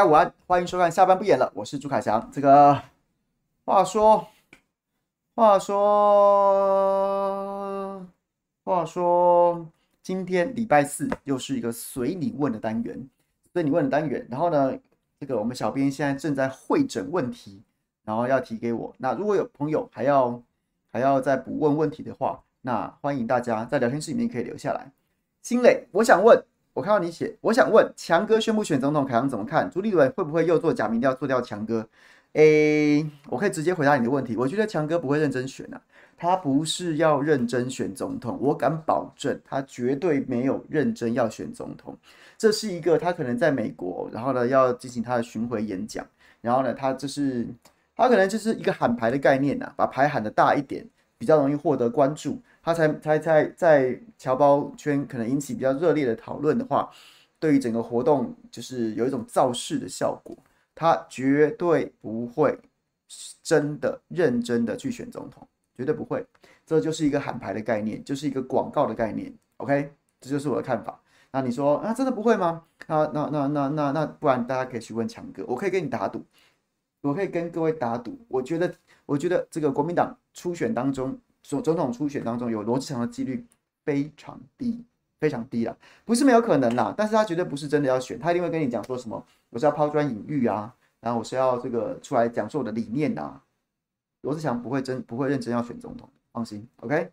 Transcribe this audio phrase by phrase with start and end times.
[0.00, 2.30] 大家午安，欢迎收看下班不演了，我是朱凯翔。
[2.32, 2.80] 这个
[3.66, 4.26] 话说，
[5.34, 5.76] 话说，
[8.64, 9.68] 话说，
[10.02, 13.10] 今天礼拜四又是一个随你问的单元，
[13.52, 14.26] 随你问的单元。
[14.30, 14.72] 然后呢，
[15.18, 17.62] 这个我们小编现在正在会诊问题，
[18.02, 18.94] 然后要提给我。
[18.96, 20.42] 那如果有朋友还要
[20.90, 24.90] 还要再补问问题的话，那欢迎大家在聊天室里面可以留下来。
[25.42, 26.42] 新磊，我想问。
[26.80, 29.70] 我看到你写，我想问强哥宣布选总统，凯洋怎么看？
[29.70, 31.86] 朱立伦会不会又做假民调做掉强哥？
[32.32, 34.34] 诶，我可以直接回答你的问题。
[34.34, 35.78] 我觉得强哥不会认真选啊，
[36.16, 41.94] 他不是要认真选总统，我敢保证他绝对没有认真要选总统。
[42.38, 46.06] 这是一个他可能在美国，然后呢要进行他的巡回演讲，
[46.40, 47.46] 然后呢他就是
[47.94, 50.86] 他可能就是一个喊牌的概念呐、啊，把牌喊得大一点，
[51.18, 52.40] 比较容易获得关注。
[52.62, 56.90] 他才才在在侨胞圈可能引起比较热烈的讨论的话，
[57.38, 60.36] 对于整个活动就是有一种造势的效果。
[60.72, 62.58] 他绝对不会
[63.42, 66.24] 真的认真的去选总统，绝对不会。
[66.64, 69.30] 这就是一个喊牌的概念，就是一个广告的概念。
[69.58, 70.98] OK，这就是我的看法。
[71.32, 72.62] 那你说啊，真的不会吗？
[72.86, 76.24] 那那那那那那，不然大家可以去问强哥，我可以跟你打赌，
[77.02, 78.18] 我可以跟各位打赌。
[78.28, 78.72] 我觉得，
[79.04, 81.18] 我觉得这个国民党初选当中。
[81.42, 83.46] 所总统初选当中有罗志祥的几率
[83.84, 84.84] 非常低，
[85.18, 93.42] 非常低啦，不是没有可能啦，但是他绝对不是真的要选，他一定会跟你讲说什么，我是要抛砖引玉啊，然后我是要这个出来讲述我的理念啊，
[94.20, 97.10] 罗志祥不会真不会认真要选总统，放心，OK。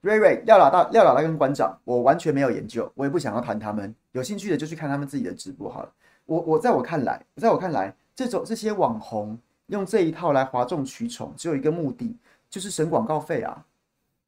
[0.00, 5.92] 瑞瑞廖老大廖老大跟馆长，我完全没有研究，我也不想要谈他们，有兴趣的就去看他们自己的直播好了。
[6.26, 9.38] 我我在我看来，在我看来，这种这些网红。
[9.70, 12.14] 用这一套来哗众取宠，只有一个目的，
[12.50, 13.64] 就是省广告费啊！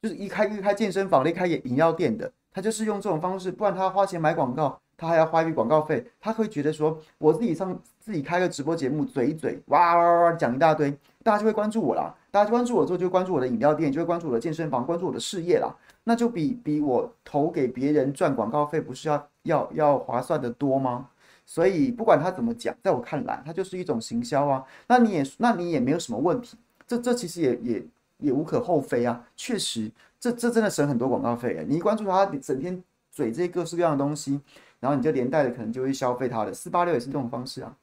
[0.01, 10.91] 就是一开一开健身房、一开饮饮料店的，他就是用这种方式，不然他花钱买广告，他还要花一笔广告费，他会觉得说，我自己上自己开个直播节目，嘴一嘴，哇哇哇讲一大堆，
[11.23, 12.15] 大家就会关注我啦。
[12.31, 15.75] 大家就关注我之后，就关注我的饮料店，就会关注我的健身房，关注我的事业啦。
[16.05, 21.09] 那就比比我投给别人赚广告费，不是要要要划算得多吗？
[21.45, 24.65] 所以不管他怎么讲，在我看来，它就是一种行销啊。
[24.87, 26.57] 那你也，那你也没有什么问题。
[26.87, 27.85] 这这其实也也
[28.19, 29.25] 也无可厚非啊。
[29.37, 31.65] 确实，这这真的省很多广告费啊。
[31.67, 34.41] 你一关注他，你整天嘴这些各式各样的东西，
[34.81, 36.55] 然后你就连带的可能就会消费他的。
[36.55, 37.77] 四八六也是这种方式啊。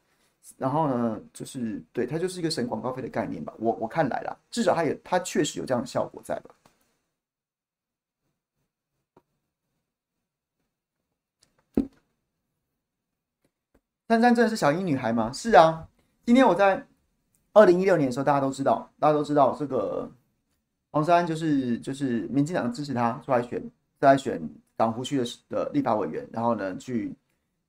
[0.58, 3.54] 然后呢，就是对它就是一个省广告费的概念吧。
[3.60, 6.50] 我我看来啦，至少它也它确实有这样的效果在吧。
[14.10, 15.32] 珊珊真的是小英女孩吗？
[15.32, 15.88] 是啊，
[16.26, 16.84] 今天我在
[17.54, 20.12] 二零一六年的时候，大家都知道，大家都知道这个
[20.90, 24.42] 黄珊就是就是民进党支持他出来选，出来选
[24.76, 27.14] 港湖区的的立法委员，然后呢去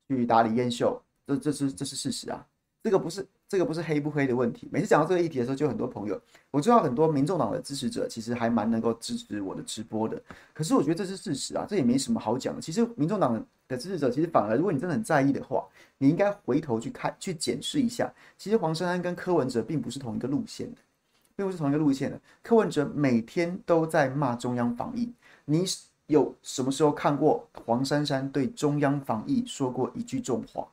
[0.09, 2.43] 去打理燕秀，这这是这是事实啊，
[2.83, 3.27] 这个不是。
[3.50, 4.69] 这个不是黑不黑的问题。
[4.71, 6.19] 每次讲到这个议题的时候，就很多朋友，
[6.53, 10.22] 我知道很多民众党的支持者其实还蛮能够支持我的直播的。
[10.54, 12.63] 可是我觉得这是事实啊，这也没什么好讲的。
[12.63, 15.66] 其实民众党的支持者其实反而，如果你真的很在意的话，
[15.98, 18.09] 你应该回头去看、去检视一下。
[18.39, 20.78] 其实黄珊珊跟柯文哲并不是同一个路线的，
[21.34, 22.21] 并不是同一个路线的。
[22.45, 25.13] 柯文哲每天都在骂中央防疫，
[25.47, 25.65] 你
[26.07, 30.69] 有什么时候看过黄珊珊对中央防疫说过一句重话？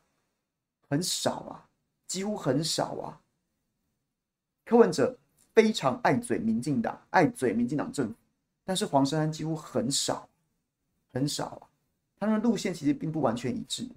[0.88, 1.66] 很少啊。
[2.08, 3.20] 几乎很少啊。
[4.66, 5.16] 柯文哲
[5.54, 8.14] 非常爱嘴民进党，爱嘴民进党政府，
[8.66, 10.28] 但是黄珊珊几乎很少，
[11.14, 11.62] 很少啊。
[12.20, 13.88] 他们的路线其实并不完全一致。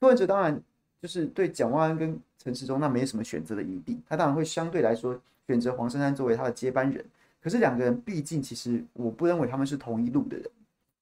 [0.00, 0.60] 柯文哲当然
[1.00, 7.04] 就是对蒋万安跟陈时中那没什么选择的余地，他当然会相对来说选择黄珊珊作为他的接班人。
[7.40, 10.50] 可是两个人毕竟其实我不认为他们是同一路的人，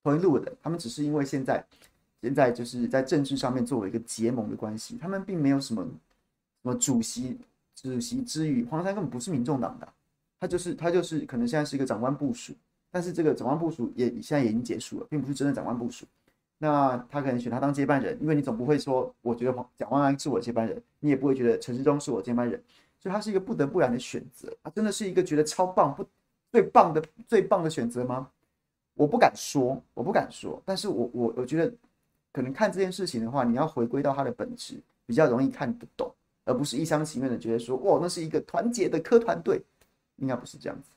[0.03, 1.65] 同一路的，他们只是因为现在
[2.21, 5.89] 现在就是在政治上面作为一个结盟的关系，他们并没有什么。
[6.65, 7.37] 什么主席、
[7.75, 9.87] 主席之余，黄珊根本不是民众党的，
[10.41, 12.55] 他就是他就是可能现在是一个长官部署，
[12.91, 16.07] 但是这个长官部署也现在也已经结束了，并不是真的长官部署。
[16.57, 22.59] 那他可能选他当接班人，因为你总不会说，我觉得黄蒋万安是我接班人，你也不会觉得陈世忠是我接班人，
[22.99, 24.51] 所以他是一个不得不然的选择。
[24.63, 26.07] 他真的是一个觉得超棒、不
[26.51, 28.31] 最棒的最棒的选择吗？
[28.95, 31.71] 我不敢说，我不敢说，但是我我我觉得
[32.33, 36.11] 可能看这件事情的话，你要回归到他的本质，比较容易看得懂。
[36.45, 39.63] 而不是一厢情愿的觉得说，哇，那是一个团结的科团队，
[40.17, 40.91] 应该不是这样子。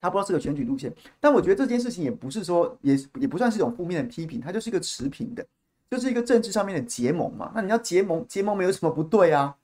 [0.00, 5.44] 他不知道是个选举路线，但我觉得这件事情也不是说，也也不算是一种负面的批评，它就是一个持平的。
[5.88, 7.52] 就是一个政治上面的结盟嘛。
[7.54, 9.56] 那你要结盟，结盟没有什么不对啊，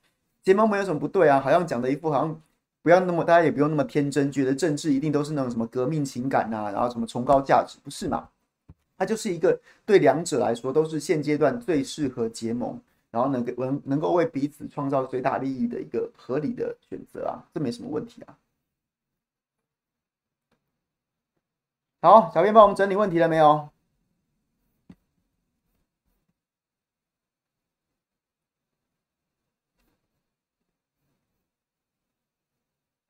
[0.43, 2.41] 结盟没有什么不对啊，好像讲的一副好像
[2.83, 8.29] 不要那么，大家也不用那么天真，觉得政治一定都是那种什么革命情感呐、啊，然后什么崇高价值，不是嘛？
[8.99, 12.81] 它就是一个对两者来说都是现阶段最适合结盟，
[13.11, 18.37] 然后能给能能够为彼此创造最大利益的一个合理的选择啊，这没什么问题啊。
[22.01, 23.72] 好，小编帮我们整理问题了没有？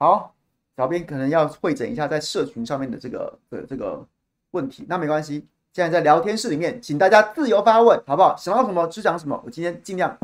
[0.03, 0.35] 好，
[0.77, 4.05] 小编可能要会诊一下在社群上面的这个的这个
[4.51, 5.47] 问题，那没关系。
[5.73, 8.37] 现在在聊天室里面，请大家自由发问，好不好？
[8.37, 10.19] 想到什么就讲什么，我今天尽量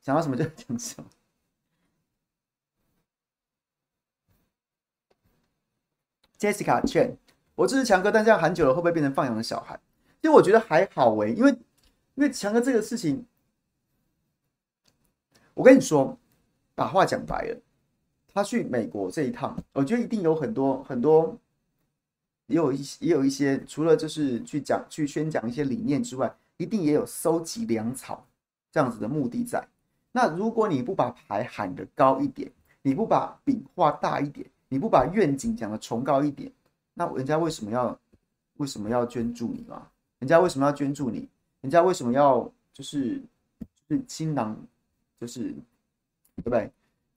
[0.00, 1.10] 想到什么就讲什么。
[6.38, 7.18] Jessica 劝
[7.56, 9.74] 我支持强哥，但这样喊久了会不会变成放养的小孩？
[10.22, 11.50] 其实我觉得还好哎，因为
[12.14, 13.26] 因为强哥这个事情，
[15.54, 16.16] 我跟你说，
[16.76, 17.60] 把话讲白了，
[18.34, 21.38] 他去美国这一趟，我觉得一定有很多很多。
[22.46, 28.26] 也有一些，也有一些，除了就是去讲、去宣讲一些理念之外，一定也有搜集粮草
[28.70, 29.66] 这样子的目的在。
[30.12, 32.52] 那如果你不把牌喊得高一点，
[32.82, 36.52] 你不把饼画大一点，你不把愿景讲得崇高一点，
[36.92, 37.98] 那人家为什么要
[38.58, 39.88] 为什么要捐助你吗？
[40.18, 41.26] 人家为什么要捐助你？
[41.62, 43.22] 人家为什么要就是
[43.88, 44.54] 就是倾囊，
[45.18, 46.70] 就是对不对？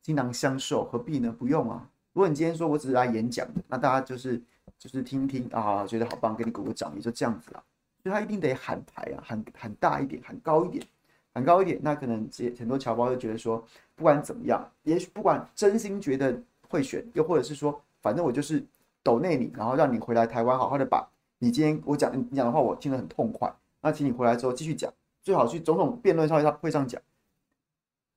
[0.07, 1.35] 倾囊相授，何必呢？
[1.37, 1.85] 不用啊。
[2.13, 4.41] 如果你今天说我只是来演讲的，那大家就是。
[4.79, 7.63] 就是听听啊，觉得好棒，给你鼓个掌，也就这样子啦。
[8.03, 10.85] 所以他一定得喊牌啊，喊喊大一点，喊高一点，
[11.33, 11.79] 喊高一点。
[11.81, 13.65] 那可能这很多侨胞就觉得说，
[13.95, 16.39] 不管怎么样，也许不管真心觉得
[16.69, 18.63] 会选，又或者是说，反正我就是
[19.01, 23.51] 抖内你，然后让你回来台湾，好好的把你今天我讲你讲的话，我听得很痛快。
[23.81, 24.93] 那请你回来之后继续讲，
[25.23, 27.01] 最好去总统辩论上会上讲，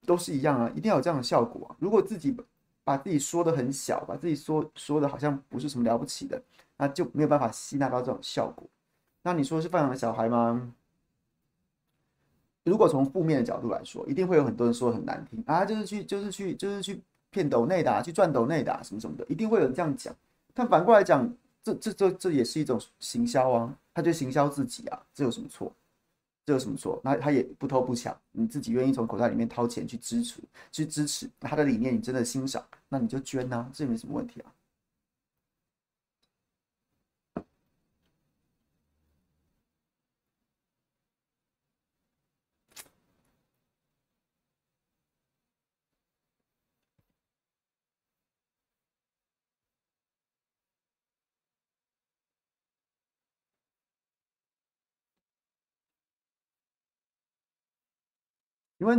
[0.06, 1.76] 都是一样啊，一定要有这样的效果啊。
[1.78, 2.36] 如果自己。
[2.82, 6.42] 把自己说的很小，把自己说说的好像不是什么了不起的，
[6.76, 8.66] 那就没有办法吸纳到这种效果。
[9.22, 10.72] 那你说是放养的小孩吗？
[12.64, 17.00] 如果从负面的角度来说，一定会有很多人说很难听啊，就是去就是去就是去
[17.30, 20.12] 骗斗内的，去赚斗内的什么什么的，一定会有人这样讲。
[20.52, 21.32] 但反过来讲，
[21.62, 25.72] 这这这这也是一种行销啊，他就行销自己啊，这有什么错？
[26.46, 27.00] 这有什么错？
[27.04, 30.40] 那他也不偷不抢，你自己愿意从口袋里面掏钱去支持，
[30.72, 34.52] 去支持他的理念，你真的欣赏，那你就捐呐、啊，这也没什么问题啊。
[58.80, 58.98] 因为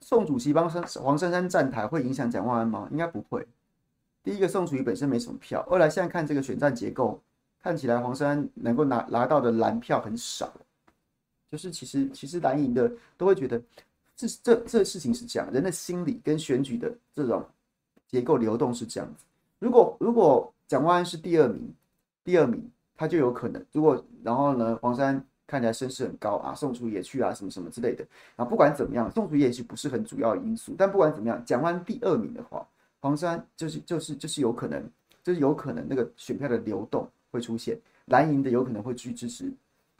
[0.00, 2.88] 宋主席帮黄珊珊站台会影响蒋万安吗？
[2.90, 3.46] 应该不会。
[4.24, 7.20] 第一个，宋主席本身没什么票；二来，现在看这个选战结构，
[7.62, 10.50] 看起来黄珊珊能够拿拿到的蓝票很少。
[11.50, 13.62] 就是其实其实蓝营的都会觉得
[14.16, 17.46] 这这这事情是这样，人的心理跟选举的这种
[18.06, 19.24] 结构流动是这样子。
[19.58, 21.74] 如果如果蒋万安是第二名，
[22.24, 23.62] 第二名他就有可能。
[23.72, 25.22] 如果然后呢，黄珊。
[25.48, 28.06] 看起来声势很高啊，宋楚瑜也去啊，什么什么之类的。
[28.36, 32.64] 啊，不管怎么样，宋楚瑜也许不是很主要因素，但不管怎么样，蒋万安第二名的话，
[33.00, 34.86] 黄山就是就是就是有可能，
[35.24, 39.50] 就是有可能那个选票的流动会出现，蓝营的有可能会去支持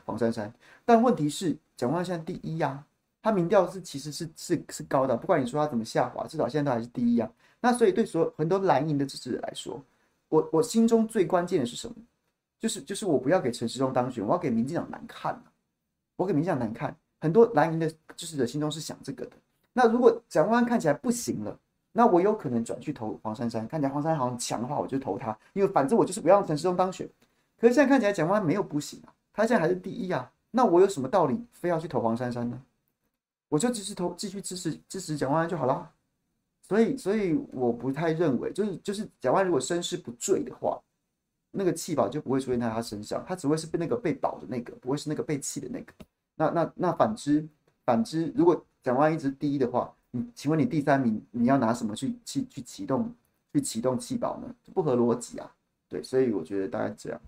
[0.05, 0.53] 黄珊珊。
[0.85, 2.85] 但问题是，蒋万安现在第一呀、
[3.23, 9.83] 他民调是其实是是是高的，不管你说他怎么下滑，至少现在都还是第一呀、那所以对所有很多蓝营的支持者来说，
[10.29, 11.95] 我我心中最关键的是什么？
[12.59, 15.41] 就是就是我不要给陈时中当选，我要给民进党难看、
[16.17, 19.33] 我给民进党难看，很多蓝营的支持者心中是想这个的。
[19.73, 21.57] 那如果蒋万安看起来不行了，
[21.93, 23.67] 那我有可能转去投黄珊珊。
[23.69, 27.09] 看起来黄珊珊好像强的话，我就投他，因为反正我就是不要让陈时中当选。
[27.61, 30.31] 可是现在看起来蒋万安没有不行啊，他现在还是第一啊。
[30.51, 32.61] 那我有什么道理非要去投黄珊珊呢？
[33.49, 35.89] 我就只是投继续支持支持蒋万安就好了。
[36.63, 40.81] 所以所以我不太认为，就是就是蒋万安如果身世不坠的话。
[41.51, 45.93] 那个气保就不会出现在他身上，他只会是被那个被保的那个，不会是那个被气的那个。
[46.37, 47.47] 那那那反之，
[47.85, 53.13] 反之，如果蒋万一直第一的话，你请问你第三名你要拿什么去去去启动
[53.53, 54.55] 去启动气保呢？
[54.73, 55.55] 不合逻辑啊。
[55.89, 57.21] 对，所以我觉得大概这样。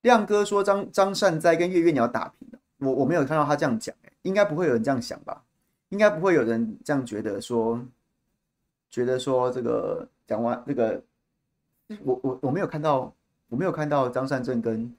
[0.00, 3.94] 亮哥说张张善哉跟月月鸟打平了，我我没有看到他这样讲。
[4.24, 5.42] 应该不会有人这样想吧？
[5.90, 7.80] 应该不会有人这样觉得说，
[8.90, 11.00] 觉得说这个讲完这个，
[12.02, 13.14] 我我我没有看到，
[13.48, 14.92] 我没有看到张善政跟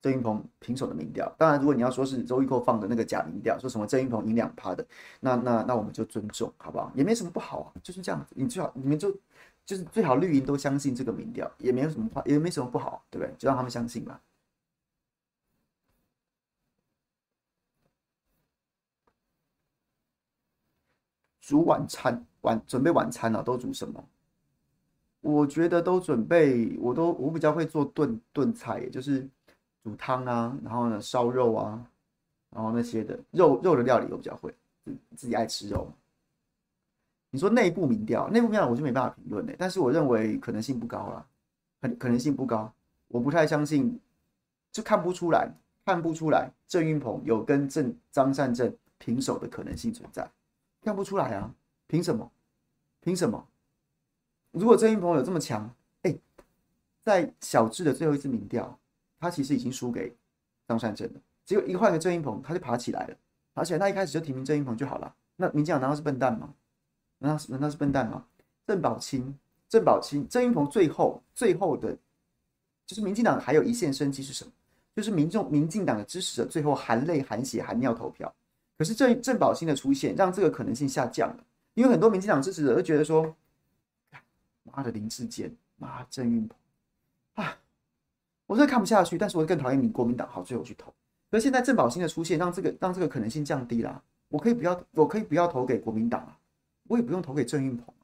[0.00, 1.34] 郑云鹏平手的民调。
[1.36, 4.86] 当然，如果你要说是周玉蔻放的那个假民调，说什么郑云鹏赢两趴的，
[5.18, 6.92] 那那那我们就尊重，好不好？
[6.94, 8.32] 也没什么不好啊，就是这样子。
[8.36, 9.10] 你最好你们就
[9.64, 13.34] 就是最好绿营都相信这个民调，也没有什么话也没什么不好，对不对？
[13.36, 14.20] 就让他们相信吧。
[21.46, 24.04] 煮晚餐，晚准备晚餐了，都煮什么？
[25.20, 29.24] 我觉得都准备，我都我比较会做炖炖菜，就是
[29.84, 31.86] 煮汤啊，然后呢烧肉啊，
[32.50, 34.52] 然后那些的肉肉的料理我比较会，
[35.14, 35.88] 自己爱吃肉。
[37.30, 41.24] 你说内部民调，内部民调我就没办法评论嘞，但是我认为可能性不高啦，
[41.80, 42.72] 可可能性不高，
[43.06, 43.96] 我不太相信，
[44.72, 45.48] 就看不出来，
[45.84, 50.28] 看不出来郑运鹏有跟郑张善政平手的可能性存在。
[50.86, 51.52] 看不出来啊？
[51.88, 52.30] 凭什么？
[53.00, 53.44] 凭什么？
[54.52, 55.68] 如果郑英鹏有这么强，
[56.02, 56.16] 哎、
[57.02, 58.78] 在小智的最后一次民调，
[59.18, 60.14] 他其实已经输给
[60.68, 61.20] 张善政了。
[61.44, 63.16] 结果一换个郑英鹏，他就爬起来了。
[63.54, 65.12] 而且他一开始就提名郑英鹏就好了。
[65.34, 66.54] 那民进党难道是笨蛋吗？
[67.18, 68.24] 难道是难道是笨蛋吗？
[68.64, 69.36] 郑宝清，
[69.68, 71.98] 郑宝清，郑英鹏最后最后的，
[72.86, 74.52] 就是民进党还有一线生机是什么？
[74.94, 78.32] 就是民众民进党的支持者最后含泪含血含尿投票。
[78.78, 83.34] 可是郑郑宝新的出现，让这个可能性下降了，因为很多民进党支持者都觉得说
[84.64, 87.58] ：“妈的林志坚，妈郑运鹏，啊，
[88.46, 90.92] 我真的看不下去。”但是我更讨厌民国民党，好，最后去投。
[91.30, 94.02] 可是现在郑宝新的出现，让这个让这个可能性降低了。
[94.28, 96.36] 我可以不要，我可以不要投给国民党啊，
[96.86, 97.94] 我也不用投给郑运鹏。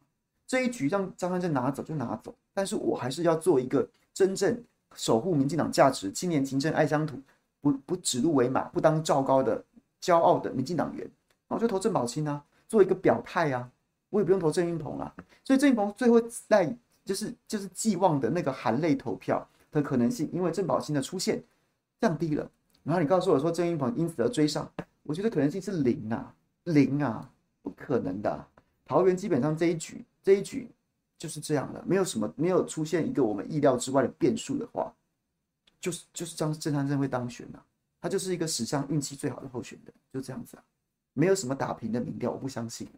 [0.47, 4.63] 这一局让张善政拿走就拿走，但是我还是要做一个真正
[4.95, 7.21] 守护民进党价值、青年勤政爱乡土、
[7.61, 9.63] 不不指鹿为马、不当赵高的。
[10.03, 11.09] 骄傲的民进党员，
[11.47, 13.71] 然后就投郑宝清啊，做一个表态啊，
[14.11, 21.43] 我也不用投郑运鹏啊，所以郑运鹏最后在就是就是寄望的那个含泪投票的可能性，因为郑宝清的出现
[22.01, 22.51] 降低了。
[22.83, 24.69] 然后你告诉我说郑运鹏因此而追上，
[25.05, 27.31] 我觉得可能性是零啊，零啊，
[27.63, 28.47] 不可能的。
[28.85, 30.69] 桃园基本上这一局这一局
[31.17, 34.93] 就是这样的，没有什么没有出现一个我们意料之外的变数的话，
[35.81, 37.63] 就是就是张郑善政会当选啊。
[38.03, 40.65] 他就是一个史上运气最好的候选人，就这样子啊，
[41.13, 42.89] 没有什么打平的民调，我不相信。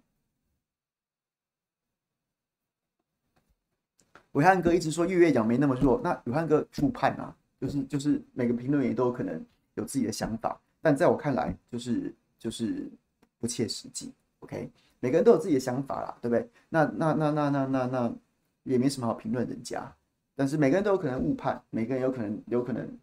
[4.33, 9.45] 暐瀚哥一直说月月奖没那么弱，那暐瀚哥误判啊，就是就是每个评论员都有可能
[9.75, 12.91] 有自己的想法，但在我看来，就是就是
[13.39, 14.11] 不切实际。
[14.39, 14.71] OK，
[15.01, 16.49] 每个人都有自己的想法啦，对不对？
[16.71, 18.15] 那那那那那那那
[18.63, 19.95] 也没什么好评论人家，
[20.35, 22.99] 但是每个人都有可能误判，每个人有可能有可能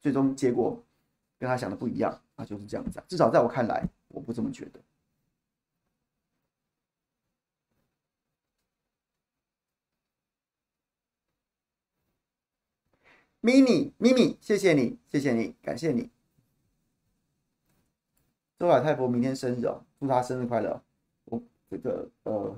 [0.00, 0.82] 最终结果。
[1.42, 3.02] 跟他想的不一样啊，就是这样子。
[3.08, 4.80] 至少在我看来，我不这么觉得。
[13.40, 16.10] Mini Mini，，谢谢你，谢谢你，感谢你。
[18.56, 20.80] 周老太婆明天生日哦，祝她生日快乐。
[21.24, 22.56] 我这个呃，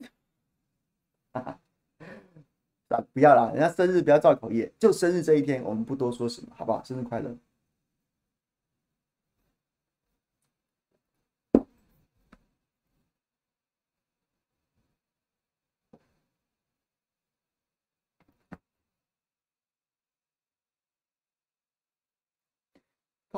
[1.34, 1.60] 哈哈，
[2.88, 6.82] 啊，不要啦，人家生日不要造口业，就生日这一天，我们不多说什么，好不好？
[6.82, 7.36] 生日快乐。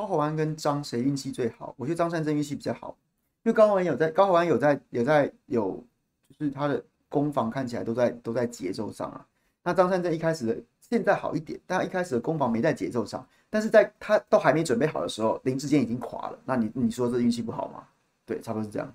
[0.00, 1.74] 高虹安跟张谁运气最好？
[1.76, 2.96] 我觉得张善政运气比较好，
[3.42, 5.72] 因为高虹安有在，高虹安有在，有在有，
[6.30, 9.26] 就是他的攻防看起来都在都在节奏上啊。
[9.62, 16.38] 那张善政一开始的现在好一点，但一开始的攻防没在节奏上，但是在他都还没准备好的时候，林志坚已经垮了。
[16.46, 17.86] 那你你说这运气不好吗？
[18.24, 18.94] 对，差不多是这样。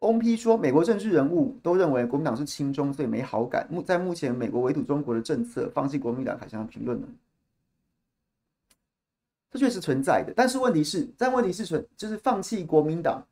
[0.00, 3.66] 翁批说，美国政治人物都认为国民党是亲中，所以没好感。
[3.68, 7.08] 目在目前美国围堵中国的政策，放弃国民党，还想要评论呢？
[9.50, 13.26] 这确实存在的，但是问题是，但问题是存就是放弃国民党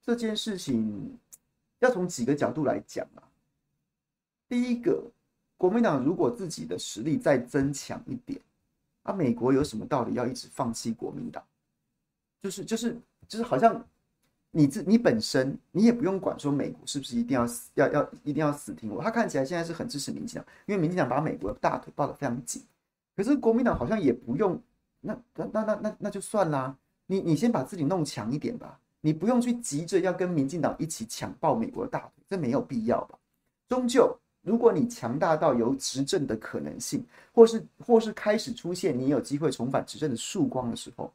[0.00, 1.18] 这件事情，
[1.80, 3.26] 要从几个角度来讲啊。
[4.48, 5.02] 第一个，
[5.56, 8.40] 国民党如果自己的实力再增强一点，
[9.02, 11.42] 啊，美国有什么道理要一直放弃国民党？
[12.40, 13.84] 就是就是就是好像。
[14.50, 19.02] 你自你本身，你也不用管说美国是不是一定要死要要一定要死听我。
[19.02, 22.62] 他看起来现在是很支持民进党，因为民进党把美国的大腿抱得非常紧。
[23.16, 24.60] 可是国民党好像也不用，
[25.00, 26.76] 那那那那那就算啦。
[27.08, 33.16] 你你先把自己弄强一点吧，你不用去急着要跟民进党一起抢抱美国的大腿，这没有必要吧？
[33.68, 34.12] 终究
[34.42, 41.12] 如果你强大到有执政的可能性，或是或是开始出现你有机会重返执政的曙光的时候，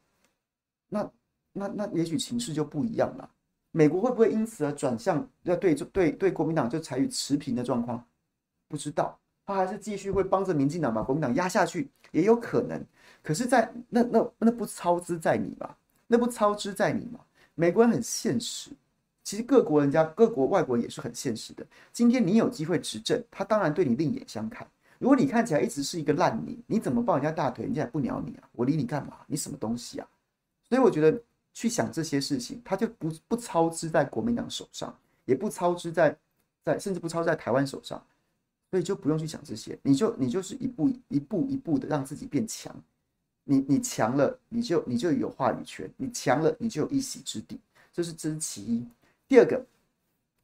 [0.87, 1.03] 那
[1.53, 3.29] 那那也许情势就不一样了。
[3.71, 8.03] 美国会不会因此而转向要对对对国民党就采取持平的状况？
[8.67, 12.83] 不知道，他还是继续会帮着民进党把国民党压下去，也有可能。
[13.23, 15.73] 可是在，那那那不操之在你吗？
[16.07, 17.21] 那不操之在你吗？
[17.55, 18.71] 美国人很现实，
[19.23, 21.65] 其实各国人家各国外国人也是很现实的。
[21.93, 24.67] 今天你有机会执政，他当然对你另眼相看。
[24.99, 28.49] 如果你看起来一直是一个烂泥，你怎么抱人家大腿，人家也不鸟你啊？
[28.51, 29.17] 我理你干嘛？
[29.27, 30.07] 你什么东西啊？
[30.67, 31.21] 所以我觉得。
[31.53, 36.15] 去想这些事情，他就不不操之在国民党手上，也不操之在
[36.63, 38.01] 在，甚至不操在台湾手上，
[38.69, 42.73] 所以就不用去想这些，你就你就是一步一步一步的让自己变强，
[43.43, 47.59] 你你强了，你就你就有话语权，你强了，你就有一席之地，
[47.91, 48.87] 这是这是其一。
[49.27, 49.61] 第二个，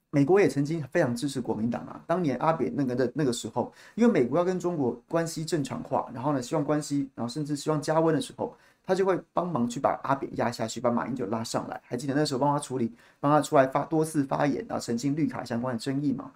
[0.09, 8.53] 美国也曾经非常支持国民党啊，当年阿扁那个的那个时候，因为美国要跟中国关系正常化，然后呢，希望关系，然后甚至希望加温的时候。
[8.87, 11.79] 他就会帮忙去把阿扁压下去，把马英九拉上来。
[11.83, 16.31] 还记得那时候帮他处理，帮他出来发多次发言，然后澄清绿卡相关的争议吗？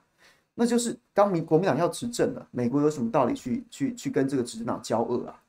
[0.56, 5.42] 那就是当民国民党要执政了，美国有什么道理去去去跟这个执政党交恶啊？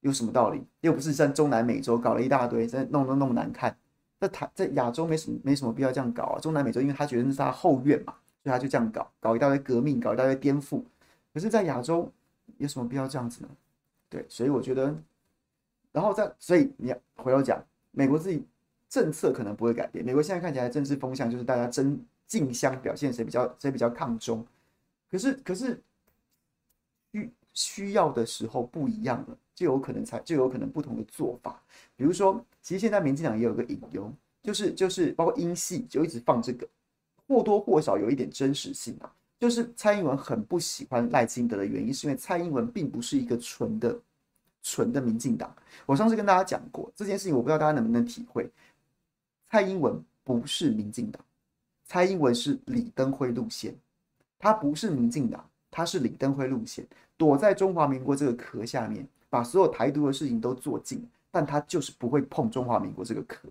[0.00, 0.62] 有什么道理？
[0.82, 3.74] 又不是在中南美洲搞了一大堆，在弄弄弄难看。
[4.20, 6.38] 在台在亚洲没什么没什么必要这样搞啊。
[6.40, 10.82] 中南美洲因为他觉得那是他后院嘛，所以他就这样搞，搞一大堆革命，搞一大堆颠覆。
[11.32, 12.12] 可是，在亚洲
[12.58, 13.48] 有什么必要这样子呢？
[14.10, 14.94] 对，所以我觉得。
[15.94, 18.44] 然后再，所以你回头讲，美国自己
[18.88, 20.04] 政策可能不会改变。
[20.04, 24.44] 美国现在看起来政治风向就是大家争竞相表现谁比较谁比较抗中，
[25.08, 25.80] 可是可是
[27.12, 31.62] 需需要的时候不一样了，就有可能才就有可能不同的做法。
[31.94, 36.66] 比如说，其实现在民进党也有个隐忧，就是就是包括英系就一直放这个，
[37.28, 39.14] 或多或少有一点真实性啊。
[39.38, 43.96] 就是蔡英文很不喜欢赖清德的原因，是因为蔡英文并不是一个纯的。
[44.64, 48.50] 纯的民进党，我上次跟大家讲过这件事情，我不知道大家能不能体会。
[49.50, 51.22] 蔡英文不是民进党，
[51.84, 53.76] 蔡英文是李登辉路线，
[54.38, 56.84] 他不是民进党，他是李登辉路线，
[57.16, 63.48] 躲在中华民国这个壳下面，把所有台独的事情都做尽，但他就是不会碰中华民国这个壳，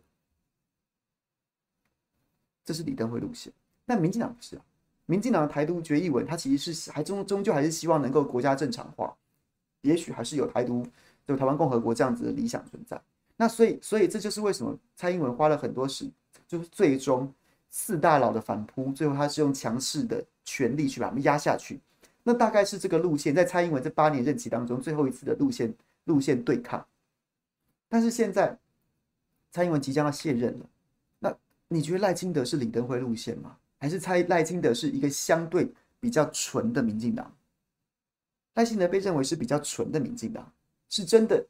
[2.66, 3.54] 这是李登辉路线。
[3.86, 4.62] 但民进党不是啊，
[5.06, 9.16] 民进党的台独决议文，他其实是还终终究还是希望能够国家正常化。
[9.84, 10.86] 也许还是有台独，
[11.26, 13.00] 就台湾共和国这样子的理想存在。
[13.38, 16.10] 那所以，所以这就是为什么蔡英文花了很多时，
[16.48, 17.32] 就是最终
[17.70, 21.80] 四大佬的反扑，最后他是用强势的权力去把他们压下去。
[22.24, 25.74] 那大概是这个路线，在蔡英文这八年任期当中最后一次的路线
[26.06, 26.86] 路线对抗。
[27.90, 28.58] 但是现在
[29.52, 30.66] 蔡英文即将要卸任了，
[31.20, 31.36] 那
[31.68, 33.58] 你觉得赖清德是李登辉路线吗？
[33.80, 35.70] 还是蔡赖清德是一个相对
[36.00, 37.30] 比较纯的民进党？
[38.56, 40.52] 赖清德被认为是比较纯的民进党，
[40.90, 41.46] 是真的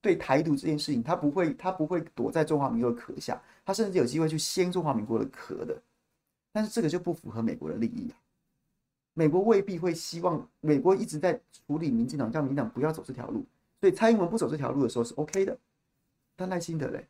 [0.00, 5.80] 对台独这件事情，他不会，他不会躲在中华民国的壳下，他甚至有机会去掀中华民国的壳的。
[6.52, 8.16] 但是这个就不符合美国的利益啊！
[9.12, 13.44] 美国未必会希望，美国一直在处理民进党，叫民进党不要走这条路。
[13.80, 15.58] 所以蔡英文不走这条路的时候是 OK 的。
[16.34, 17.06] 但赖清德嘞，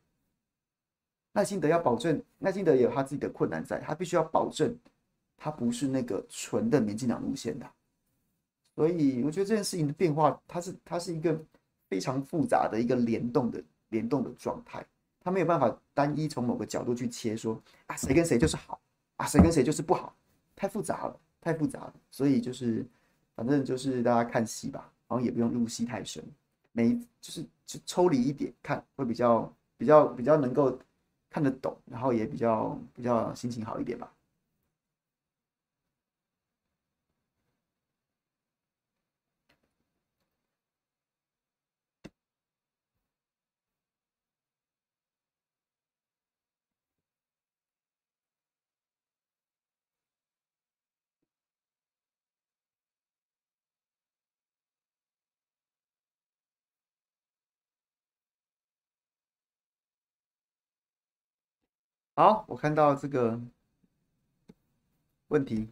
[1.32, 4.76] 赖清德要保证，赖清德也有他自己的困难在，他必须要保证
[5.36, 7.68] 他不是那个纯的民进党路线的。
[8.76, 11.36] 所以我觉得这件事情的变化，它是它是一个
[11.88, 14.84] 非常复杂的一个联动的联动的状态，
[15.18, 18.78] 它没有办法单一从某个角度去切说啊谁跟谁就是好
[19.16, 20.14] 啊谁跟谁就是不好，
[20.54, 21.94] 太复杂了，太复杂了。
[22.10, 22.86] 所以就是
[23.34, 26.22] 反正就是大家看戏吧，然后也不用入戏太深，
[26.72, 30.78] 每就是就抽离一点看会比较比较比较能够
[31.30, 34.12] 看得懂，然后也比较比较心情好一点吧。
[62.16, 63.38] 好，我看到这个
[65.28, 65.68] 问题。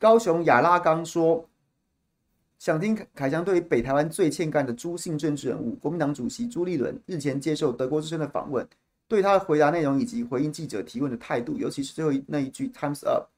[0.00, 1.48] 高雄亚拉冈说，
[2.58, 8.68] 想听凯强对于北台湾最欠干的朱姓政治人物，国民党主席朱立伦日前接受德国之声的访问，
[9.06, 13.33] 对他的回答内容以及回应记者提问的态度，尤其是最后那一句 “Times up”。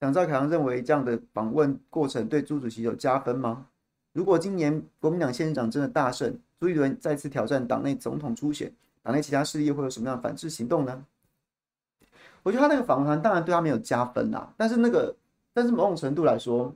[0.00, 3.66] 想知道凯强认为这样的访问过程对朱主席有加分吗？
[4.12, 11.04] 如果今年国民党县长真的大胜，朱立伦再次挑战党内总统初选，党内其他势力会有什么样的反制行动呢？
[12.42, 15.16] 我觉得他那个访谈当然对他没有加分啦，但是那个，
[15.52, 16.74] 但是某种程度来说，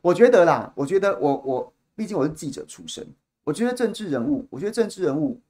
[0.00, 3.06] 我觉得啦，我觉得我我毕竟我是记者出身，
[3.44, 5.40] 我觉得政治人物，我觉得政治人物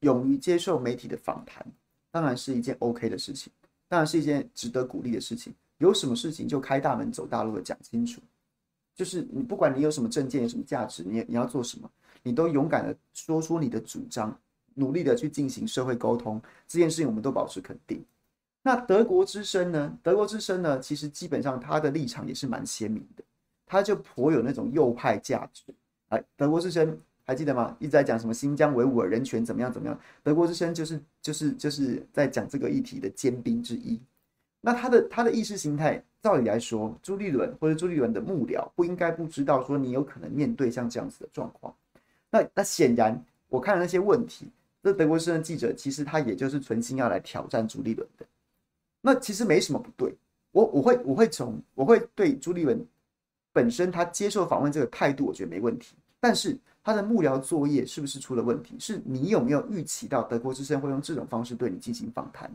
[0.00, 1.66] 勇于接受媒体的访谈，
[2.16, 3.52] 当然是一件 OK 的事情，
[3.88, 5.54] 当然是一件值得鼓励的事情。
[5.76, 8.22] 有什么事情就开大门走大路的讲清楚，
[8.94, 11.90] 就是你不管你有什么证件，有什么价值，你你要做什么，
[12.22, 14.34] 你都勇敢的说出你的主张，
[14.72, 18.02] 努力的去进行社会沟通，这件事情我们都保持肯定。
[18.62, 19.98] 那德国之声呢？
[20.02, 20.80] 德国之声呢？
[20.80, 23.22] 其实基本上他的立场也是蛮鲜明的，
[23.66, 25.64] 他就颇有那种右派价值。
[26.08, 27.76] 哎，德国之声还记得吗？
[27.80, 30.00] 一直在讲什么新疆维吾尔人权怎么样怎么样？
[30.22, 34.00] 德国之声就是就是就是在讲这个议题的尖兵之一。
[34.60, 41.74] 那他的他的意识形态，照理来说，朱立伦或者朱立伦的幕僚不应该不知道说你有可能面对像这样子的状况。
[42.30, 44.48] 那那显然，我看了那些问题，
[44.82, 48.24] 这德国之声记者其实他也就是存心要来挑战朱立伦的。
[49.00, 50.14] 那其实没什么不对，
[50.52, 52.84] 我我会我会从我会对朱立伦
[53.52, 55.96] 本身他接受访问这个态度，我觉得没问题。
[56.18, 58.76] 但是他的幕僚作业是不是出了问题？
[58.78, 62.48] 是你有没有预期到德国之声会用这种方式对你进行访谈，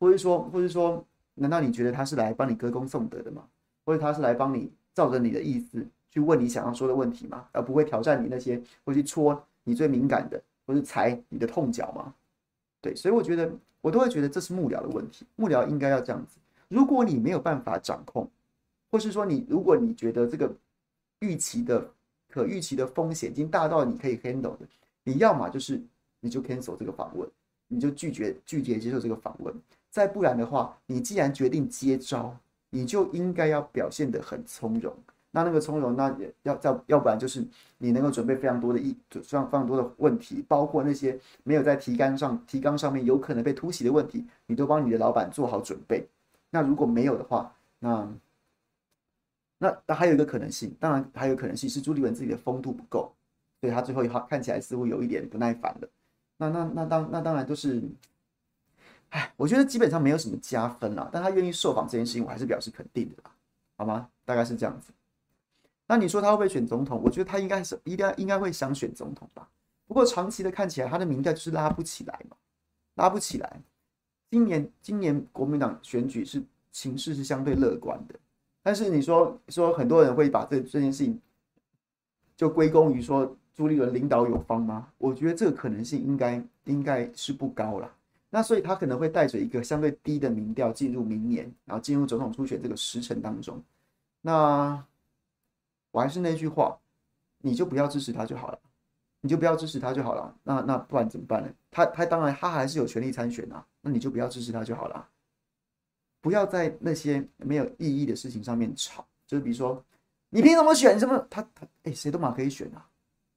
[0.00, 1.04] 或者说或者说？
[1.34, 3.44] 难道你觉得他是来帮你歌功颂德的吗？
[3.84, 7.44] 或者他是来帮你照着你的意思去问你想要说的问题吗？
[7.52, 12.14] 而不会挑战你那些，会去戳你最敏感的，或是踩你的痛脚吗？
[12.80, 15.26] 对，所以我觉得我都会觉得这是幕僚的问题。
[15.36, 16.38] 幕僚应该要这样子。
[16.68, 18.30] 如果你没有办法掌控，
[18.90, 20.50] 或是说你如果你觉得这个
[21.18, 21.84] 预期的
[22.34, 24.66] 可预期的风险已经大到你可以 handle 的，
[25.04, 25.80] 你要么就是
[26.18, 27.28] 你就 cancel 这个访问，
[27.68, 29.54] 你就拒绝拒绝接受这个访问。
[29.88, 32.36] 再不然的话，你既然决定接招，
[32.70, 34.92] 你就应该要表现得很从容。
[35.30, 37.46] 那那个从容，那也要要要不然就是
[37.78, 46.04] 你能够准备非常多的意，非常非常多的问题，包括那些没有在提纲上提纲上面有可能被突袭的问题，你都帮你的老板做好准备。
[46.50, 48.08] 那如果没有的话，那
[49.64, 53.14] 那那还有一个可能性，当然还有可能性是朱立文自己的风度不够，
[53.60, 55.88] 所以他最后一号看起来似乎有一点不耐烦了。
[56.36, 57.82] 那那那当那当然都是。
[59.10, 63.30] 哎，我觉得基本上没有什么加分啦，但他愿意受访这件事情，我还是表示肯定的啦，
[63.76, 64.08] 好吗？
[64.24, 64.92] 大概是这样子。
[65.86, 67.00] 那你说他会不会选总统？
[67.00, 69.48] 我觉得他应该是应该应该会想选总统吧。
[69.86, 72.36] 不过长期的看起来，他的民调就是拉不起来嘛，
[72.96, 73.60] 拉不起来。
[74.32, 78.18] 今年今年国民党选举是情势是相对乐观的，
[78.64, 81.20] 但是你说说很多人会把这这件事情
[82.34, 84.88] 就归功于说朱立伦领导有方吗？
[84.98, 87.94] 我觉得这个可能性应该应该是不高了。
[88.30, 93.62] 那所以他可能会带着一个相对低的民调进入明年，然后进入总统初选这个时程当中。
[94.22, 94.82] 那
[95.92, 96.76] 我还是那句话，
[97.42, 98.58] 你就不要支持他就好了，
[99.20, 100.34] 你就不要支持他就好了。
[100.42, 101.48] 那那不然怎么办呢？
[101.70, 105.08] 他他当然他还是有权利参选啊，那你就不要支持他就好了。
[106.24, 109.84] 不要在那些没有意义的事情上面吵，就是比如说
[110.30, 111.18] 你凭什么选什么？
[111.28, 112.88] 他他哎，谁都嘛可以选啊。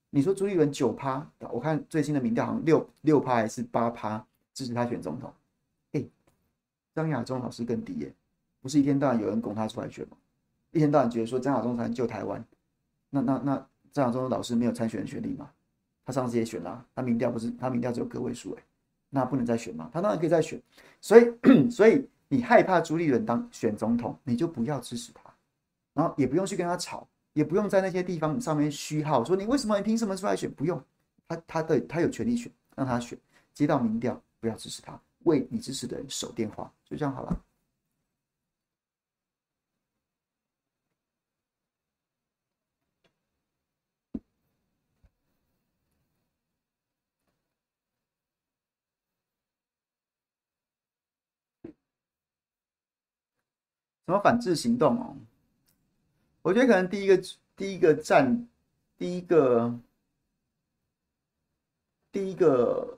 [0.10, 4.26] 你说朱立伦九趴，我看最新的民调好像六六趴还是八趴。
[4.54, 5.32] 支持他选总统，
[5.92, 6.04] 哎，
[6.96, 8.12] 张亚中老师更低耶，
[8.60, 10.18] 不是一天到晚有人拱他出来选吗？
[10.72, 12.44] 一天到晚觉得说张亚中才能救台湾，
[13.12, 15.52] 那那那张亚中的老师没有参选的权利吗？
[16.04, 18.64] 他上次也选了，他民调不是他民调只有个位数哎，
[19.12, 19.92] 那不能再选吗？
[19.94, 20.60] 他当然可以再选，
[21.02, 21.32] 所以
[21.70, 25.34] 所以你害怕朱立伦当选总统，你就不要支持他，
[25.94, 30.52] 然后也不用去跟他吵，也不用在那些地方上面虚号，说你为什么你凭什么出来选？
[30.52, 30.84] 不用，
[31.28, 33.18] 他他的他有权利选，让他选，
[33.54, 34.22] 接到民调。
[34.40, 37.44] 不要支持他，为你支持的人守电话，就这样好了。
[54.08, 55.16] 什么反制行动哦？
[56.42, 57.22] 我觉得可能第一个
[57.56, 58.48] 第一个站，
[58.98, 59.80] 第一个
[62.12, 62.98] 第一个。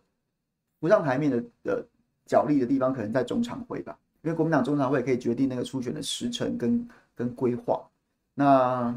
[0.82, 1.86] 不上台面的的
[2.26, 7.86] 角力的地方，可能在中常会吧，因为国民党中常会可以决定那个初选的时程跟跟规划，
[8.34, 8.96] 那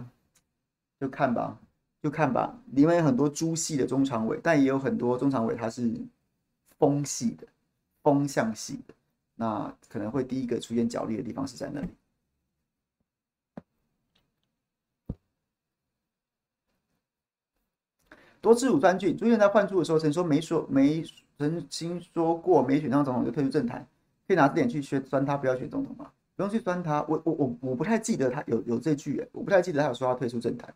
[1.00, 1.58] 就看吧，
[2.00, 2.56] 就看吧。
[2.66, 5.92] 里面有很多猪系的中常委，但也有很多中常委他是
[6.78, 7.48] 风系的，
[8.04, 8.94] 风向系的，
[9.34, 11.88] 那可能会第一个出现角力的地方是在那里。
[18.42, 21.02] 多次乳酸菌，朱立伦在换柱的时候曾说没说没。
[21.38, 23.84] 曾经说过没选上总统就退出政坛，
[24.28, 26.08] 可以拿这点去宣酸他不要选总统吗？
[26.36, 30.72] 不用去酸他，我我我我不太记得他有有这句，我不太记得他有说要退出政坛，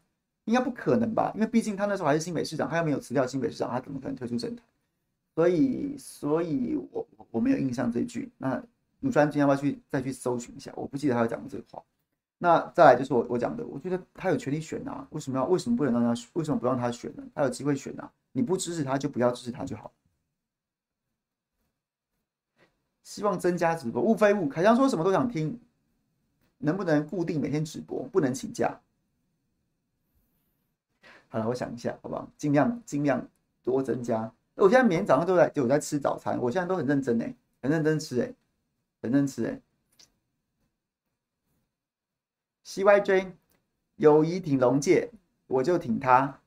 [0.46, 1.30] 应该不可能吧？
[1.36, 4.64] 因为毕竟他那时候还是新北市长，他又没有辞掉新北市长，他怎么可能退出政坛？
[5.36, 8.28] 所以，所以我我没有印象这句。
[8.38, 8.60] 那
[9.00, 10.72] 鲁川君要不要去再去搜寻一下？
[10.74, 11.80] 我不记得他有讲过这个话。
[12.38, 17.22] 那再来就是我我讲的，我觉得他有权利选啊，为什么要为什么不能让他为什么不让他选呢？
[17.34, 19.92] 他有机会选啊，你不支持他就不要支持他就好。
[23.02, 24.48] 希望增加直播，勿非物。
[24.48, 25.58] 凯翔说什么都想听，
[26.58, 28.02] 能不能固定每天直播？
[28.12, 28.80] 不能请假。
[31.28, 32.28] 好了，我想一下，好不好？
[32.36, 33.26] 尽量尽量
[33.62, 34.30] 多增加。
[34.56, 38.26] 我现在每天早上都在有在吃早餐，我现在都很认真哎，很认真吃哎，
[39.00, 39.60] 很认真吃哎。
[42.66, 43.28] CYJ
[43.96, 45.08] 友谊挺龙介，
[45.46, 46.40] 我就挺他。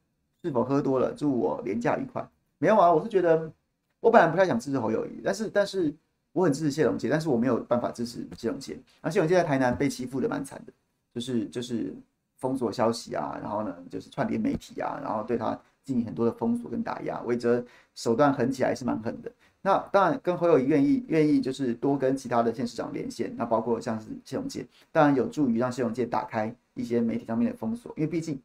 [0.43, 1.13] 是否喝多了？
[1.13, 2.29] 祝我廉价愉快。
[2.57, 3.51] 没有啊，我是觉得
[3.99, 5.95] 我本来不太想支持侯友谊，但是但是。
[6.31, 8.79] 我很支持谢龙介，但是我没有办法支持谢龙介。
[9.01, 10.71] 那谢龙介在台南被欺负的蛮惨的，
[11.11, 11.91] 就是就是
[12.37, 19.31] 封锁消息啊，然后呢就是串联媒体啊，然后对他进行很多的封锁跟打压，我也觉得手段狠起来是蛮狠的。
[19.61, 28.39] 那当然跟侯友谊愿意愿意就是多跟其他的县市长连线，那包括像是谢龙介，当然有助于让谢龙介打开一些媒体上面的封锁，因为毕竟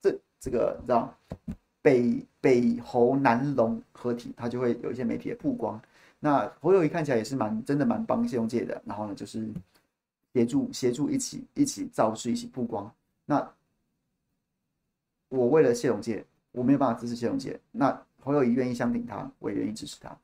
[0.00, 1.14] 这这个你知道
[1.80, 5.80] 北北侯南龙合体，他就会有一些媒体的曝光。
[6.20, 9.48] 那侯友谊看起来也是蛮真的蛮帮谢龙介的，然后呢，就是
[10.34, 12.92] 协助协助一起一起造势，一起曝光。
[13.24, 13.48] 那
[15.28, 17.58] 我为了谢龙介，我没有办法支持谢龙介。
[17.70, 20.14] 那侯友谊愿意相挺他，我也愿意支持他，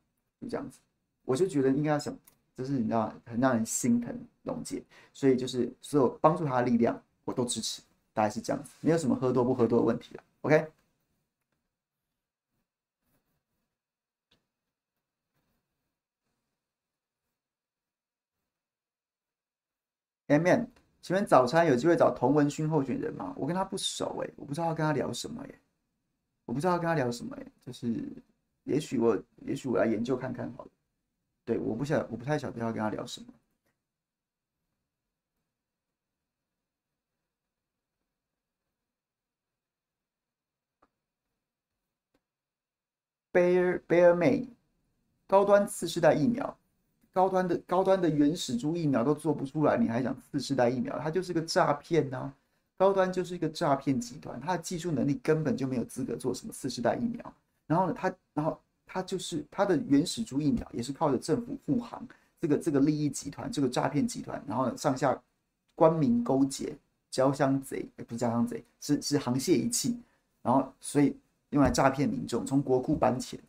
[0.48, 0.78] 这样子。
[1.24, 2.16] 我就觉得应该要想，
[2.56, 7.82] 就是你知道，很让人心疼龙姐，所以就是所有帮助他的力量，我都支持。
[8.12, 10.22] 大概是这样子，没有什么喝多不喝多的问题了。
[10.42, 10.70] OK。
[20.28, 20.70] M N，
[21.02, 23.34] 请问早餐有机会找童文勋候选人吗？
[23.36, 25.50] 我跟他不熟哎、我不知道要跟他聊什么哎、
[26.46, 28.10] 我不知道要跟他聊什么哎、就是
[28.64, 30.70] 也许我也许我来研究看看好了。
[31.44, 33.26] 对，我不晓我不太晓得要跟他聊什么。
[43.32, 44.48] Bear Bear May，
[45.26, 46.56] 高端次世代疫苗。
[47.12, 50.98] 高端的高端的原始株疫苗都做不出来，你还讲次世代疫苗？
[50.98, 52.32] 它就是个诈骗呐！
[52.76, 57.34] 高端就是一个诈骗集团，它的技术能力根本就没有资格做什么次世代疫苗。
[57.66, 62.06] 然后呢，他然后他就是他的原始株疫苗也是靠着政府护航
[62.40, 65.18] 这个这个利益集团这个诈骗集团，然后呢上下
[65.74, 66.76] 官民勾结，
[67.10, 69.98] 交相贼不是交相贼，是是沆瀣一气，
[70.42, 71.16] 然后所以
[71.50, 73.40] 用来诈骗民众，从国库搬钱。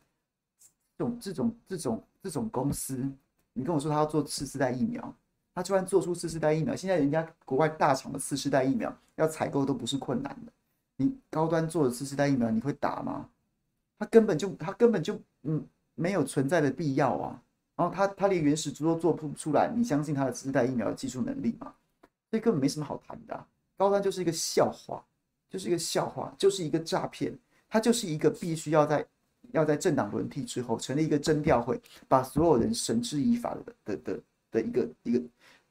[0.97, 3.05] 这种这种这种这种公司。
[3.51, 5.13] 你跟我说他要做次世代疫苗，
[5.53, 10.51] 他居然做出次世代疫苗，现在人家国外大厂的次世代疫苗要采购都不是困难的。
[10.97, 13.29] 你高端做的次世代疫苗，你会打吗？
[13.97, 17.41] 他根本就他根本就嗯没有存在的必要啊。
[17.75, 21.73] 然后他他连原始株都做不出来，你相信他的次世代疫苗的技术能力吗？
[22.29, 23.45] 所以根本没什么好谈的。
[23.77, 25.03] 高端就是一个笑话，
[25.49, 29.05] 就是一个笑话，就是一个诈骗，他就是一个必须要在。
[29.51, 34.19] 要在政党轮替之后成立一个侦调会，把所有人绳之以法的的的
[34.51, 35.23] 的一个一个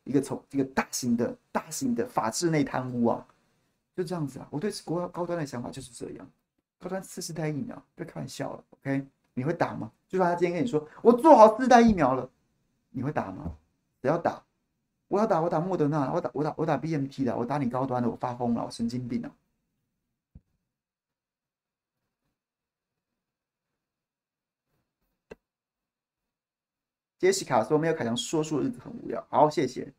[0.05, 3.27] 一个从一个大型的大型的法制内贪污啊，
[3.97, 4.47] 就这样子啊。
[4.53, 6.31] 我对国高端的想法就是这样。
[6.85, 9.07] 高端四世代疫苗，别开玩笑了，OK？
[9.33, 9.91] 你会打吗？
[10.07, 12.29] 就算他今天跟你说我做好四代疫苗了，
[12.91, 13.57] 你会打吗？
[14.03, 14.45] 谁要打？
[15.09, 19.33] 我要打，我打莫德纳，我打我打我打 BMT 的，我打你高端的，我发疯了，我神经病啊！
[27.19, 29.91] 杰西卡说：“没有凯强说书的日子很无聊。”好，谢谢。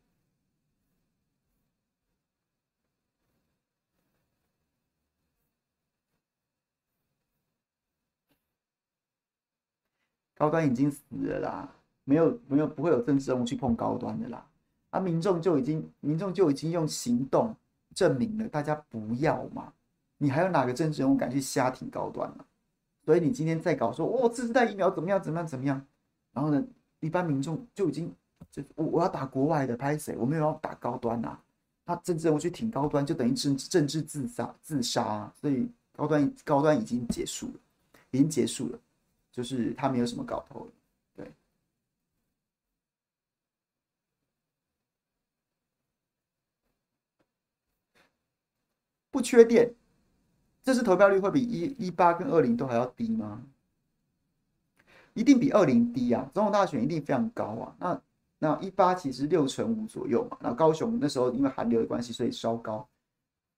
[10.36, 11.68] 高端已经死了啦，
[12.04, 14.46] 没有没有不会有政治人物去碰高端的啦。
[14.90, 17.54] 啊，民众就已经民众就已经用行动
[17.94, 19.72] 证明了，大家不要嘛。
[20.18, 22.44] 你还有哪个政治人物敢去瞎挺高端呢？
[23.04, 25.84] 所以你今天再搞说，哦，次世代疫苗怎么样怎么样怎么样，
[26.32, 26.64] 然后呢？
[27.00, 28.12] 一般民众就已经
[28.50, 30.16] 就我我要打国外的拍谁？
[30.16, 31.42] 我没有要打高端呐、啊。
[31.84, 37.52] 他政治人物去挺高端，就等于政政治自杀自杀、所以高端高端已经结束了，
[38.10, 38.78] 已经结束了，
[39.36, 40.66] 就是他没有什么搞头。
[41.14, 41.30] 对，
[49.10, 49.74] 不缺电，
[50.62, 53.44] 这次投票率会比一一八跟二零都还要低吗？
[55.12, 56.30] 一定比二零低啊！
[56.32, 57.76] 总统大选一定非常高啊！
[57.78, 58.02] 那
[58.38, 62.88] 那一八其实六成五左右嘛，那高雄那时候因为寒流的关系，所以稍高。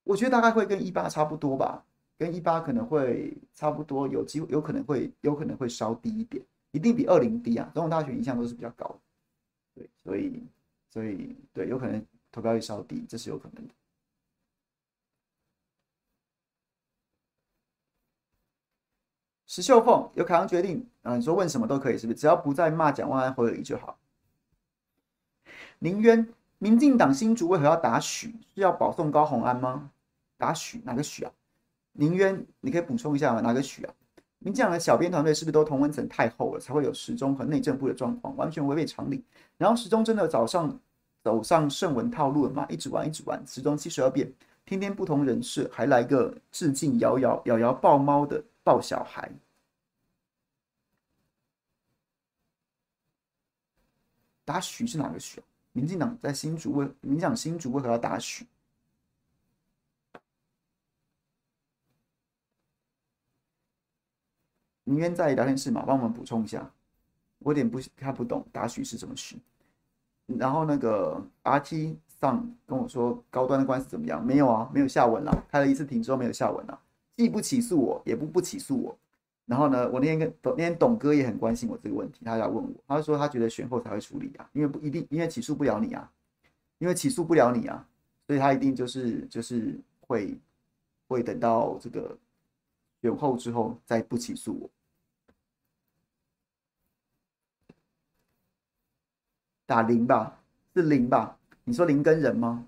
[0.03, 1.85] 我觉得大概会跟一八差不多吧。
[2.19, 7.71] 跟一八可能会差不多，有机会有可能会有可能会稍低一点，一定比二零低啊。
[7.73, 8.85] 总统大选一向都是比较高
[9.73, 10.43] 的，对，所以
[10.89, 13.73] 所以对，有可能投票率稍低，这是有可能的。
[19.47, 22.19] 石秀凤有考量决定啊，你说问什么都可以，是不是？
[22.19, 23.97] 只要不再骂蒋万安、侯友宜就好。
[25.79, 26.27] 林渊，
[26.57, 28.35] 民进党新竹为何要打许？
[28.53, 29.89] 是要保送高虹安吗？
[30.37, 31.31] 打许哪个许啊？
[31.99, 33.41] 林渊，你可以补充一下吗？
[33.41, 33.93] 哪个许啊？
[34.39, 39.21] 民进党的小编团队是不是都同温层太厚了，才会有时钟和内政部的状况，完全违背常理。
[39.57, 40.79] 然后时钟真的早上
[41.21, 42.65] 走上圣文套路了吗？
[42.69, 44.31] 一直玩一直玩，时钟七十二变，
[44.65, 48.41] 天天不同人设，还来个致敬瑶瑶，瑶瑶抱猫的。
[48.61, 49.31] 抱小孩，
[54.45, 55.41] 打许是哪个许？
[55.71, 58.45] 民进党在新竹为民进党新竹为何要打许？
[64.89, 66.67] 明渊在聊天室嘛，帮我们补充一下，
[67.37, 69.37] 我有点不看不懂打许是什么许。
[70.25, 74.25] 然后那个 RT 上跟我说高端的官司怎么样？
[74.25, 76.79] 没有啊，没有下文了，开了一次庭之后没有下文了。
[77.15, 78.97] 既不起诉我，也不不起诉我。
[79.45, 86.11] 然后呢，我那天跟董那天董哥也很关心我这个问题，他要问我，他说他觉得选后才会处理啊，因为不一定，因为起诉不了你啊，
[86.79, 87.87] 因为起诉不了你啊，
[88.27, 90.37] 所以他一定就是就是会
[91.07, 92.15] 会等到这个
[93.01, 94.69] 选后之后再不起诉我。
[99.69, 100.41] 打零吧，
[100.73, 101.37] 是零吧？
[101.63, 102.65] 你说零跟人吗？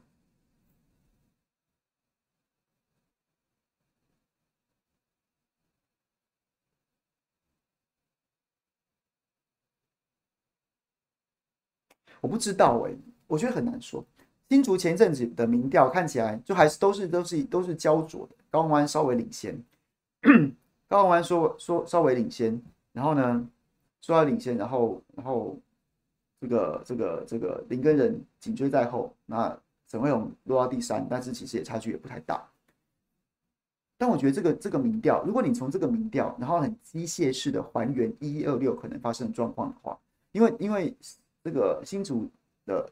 [12.22, 12.92] 我不知道哎、
[13.26, 14.06] 我觉得很难说。
[14.48, 19.60] 新竹前阵子的民调看起来就还是都是都是都是焦灼的，高虹安稍微领先，
[20.88, 22.62] 高虹安说说稍微领先，
[22.94, 23.50] 然后呢
[24.02, 25.58] 说要领先，然后然后
[26.42, 32.46] 这个这个这个林耕仁紧追在后，那沈慧虹落到第三，但是其实也差距也不太大。
[33.98, 39.98] 但我觉得这个这个民调，如果你从这个民调，然后很机械式的还原一一二六可能发生的状况的话，
[40.34, 40.94] 因为因为。
[41.44, 42.30] 这个新竹
[42.68, 42.88] 的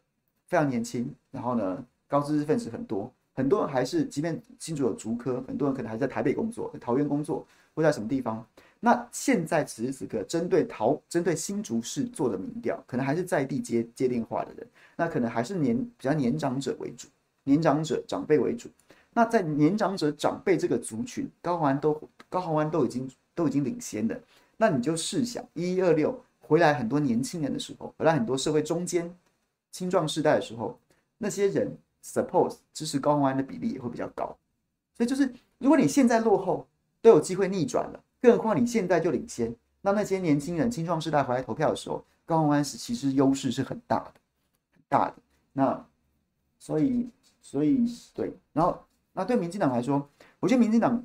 [0.48, 8.44] 非常年轻，然后呢，高知识分子很多，很多人还是，即便新竹有竹科，很多人可能还在台北工作，桃园工作，或在什么地方。
[8.80, 14.66] 那现在此时此刻，针对桃，针对新竹市做的民调，可能还是在地接接电话的人，
[14.96, 17.08] 那可能还是年比较年长者为主，
[17.44, 18.70] 年长者长辈为主。
[19.14, 24.22] 那在年长者长辈这个族群，高虹安都高虹安都已经都已经领先的，
[24.56, 26.24] 那你就试想一一二六。
[26.40, 29.16] 回来很多年轻人的时候，回来很多社会中间
[29.72, 30.80] 青壮世代的时候，
[31.20, 34.36] 那些人 suppose 支持高虹安的比例也会比较高。
[34.96, 36.66] 所以就是，如果你现在落后，
[37.02, 44.14] 都有机会逆转了，更何况你现在就领先，那那些年轻人青壮世代回来投票的时候，高虹安是其实优势是很大的，
[44.74, 45.16] 很大的。
[45.54, 45.86] 那
[46.60, 47.10] 所以
[47.42, 48.78] 所以对，然后
[49.14, 50.08] 那对民进党来说，
[50.40, 51.02] 我觉得民进党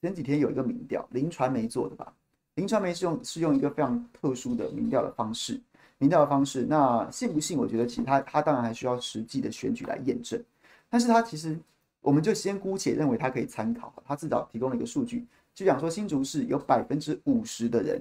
[0.00, 2.12] 前几天有一个民调，林传媒做的吧。
[2.56, 5.60] 林传媒是用是用一个非常特殊的民调的方式，
[5.98, 7.58] 民调的方式，那信不信？
[7.58, 10.42] 我觉得其他他当然还需要实际的选举来验证，
[10.88, 11.58] 但是他其实
[12.00, 15.26] 我们就先姑且认为他可以参考，他至少提供了一个数据，
[15.56, 18.00] 就讲说新竹市有百分之五十的人，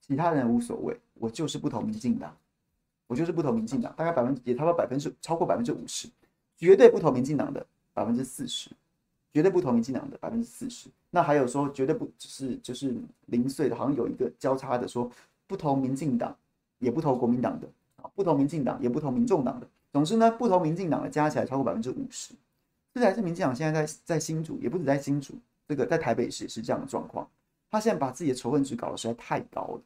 [0.00, 2.36] 其他人无所谓，我就是不投民进党，
[3.06, 6.08] 我就是不投民进党，大概百分也差不多百分之超过百分之五十，
[6.58, 7.64] 绝对不投民进党的
[7.94, 8.68] 百分之四十。
[9.34, 15.10] 绝对不投民进党的百分之四十，那还有说绝对不只是就是零碎的，好像有一个交叉的说
[15.46, 16.36] 不投民进党，
[16.80, 17.66] 也不投国民党的
[17.96, 19.66] 啊，不投民进党，也不投民众党的。
[19.90, 22.34] 总之呢，不投民进党的加起来超过百分之五十，
[22.92, 25.32] 这才是民进党现在在在新竹，也不止在新竹，
[25.72, 27.26] 这个在台北市也是这样的状况。
[27.70, 29.80] 他现在把自己的仇恨值搞得实在太高了，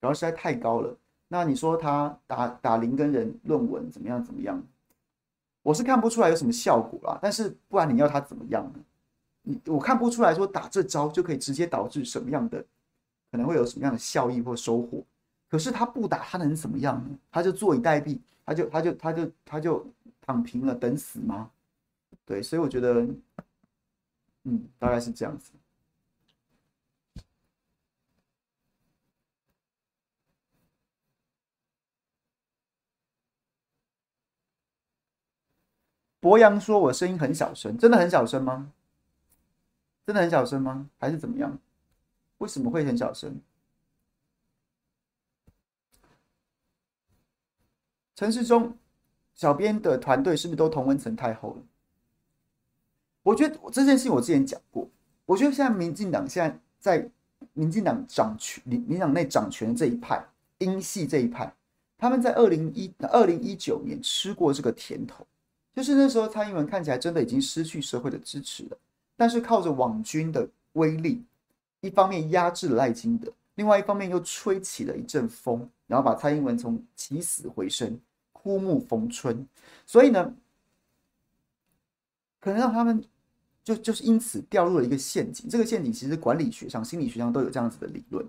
[0.00, 0.96] 搞得实在太高了。
[1.26, 4.24] 那你说他打打林耕仁论文怎么样？
[4.24, 4.62] 怎么样？
[5.64, 8.78] 我是看不出来有什么效果啦，但是不然你要他怎么样呢？
[9.42, 12.64] 你我看不出来说打这招就可以直接导致什么样的，
[13.32, 15.02] 可能会有什么样的效益或收获。
[15.50, 17.18] 可是他不打，他能怎么样呢？
[17.32, 19.84] 他就坐以待毙，他就他就他就他就
[20.20, 21.50] 躺平了，等死吗？
[22.24, 23.06] 对，所以我觉得，
[24.48, 25.50] 嗯，大概是这样子。
[36.20, 38.72] 博洋说：“我声音很小声，真的很小声吗？
[40.06, 40.88] 真的很小声吗？
[41.00, 41.58] 还是怎么样？
[42.38, 43.40] 为什么会很小声？”
[48.14, 48.78] 陈时中
[49.34, 51.62] 小编的团队是不是都同温层太厚了？
[53.26, 54.88] 我觉得这件事情我之前讲过，
[55.24, 57.10] 我觉得现在民进党现在在
[57.54, 60.24] 民进党掌权，民民党内掌权的这一派，
[60.58, 61.52] 英系这一派，
[61.98, 65.26] 他们在二零一二零一九年吃过这个甜头，
[65.74, 68.78] 就是那时候蔡英文看起来真的已经失去社会的支持了，
[69.16, 71.20] 但是靠着网军的威力，
[71.80, 77.98] 一方面压制了赖清德，另外一方面又吹起了一阵风，然后把蔡英文从起死回生，
[78.32, 79.44] 枯木逢春，
[79.84, 80.32] 所以呢，
[82.38, 83.02] 可能让他们
[83.66, 85.48] 就就是因此掉入了一个陷阱。
[85.50, 88.24] 这个陷阱其实管理学上、心理学上都有这样子的理论，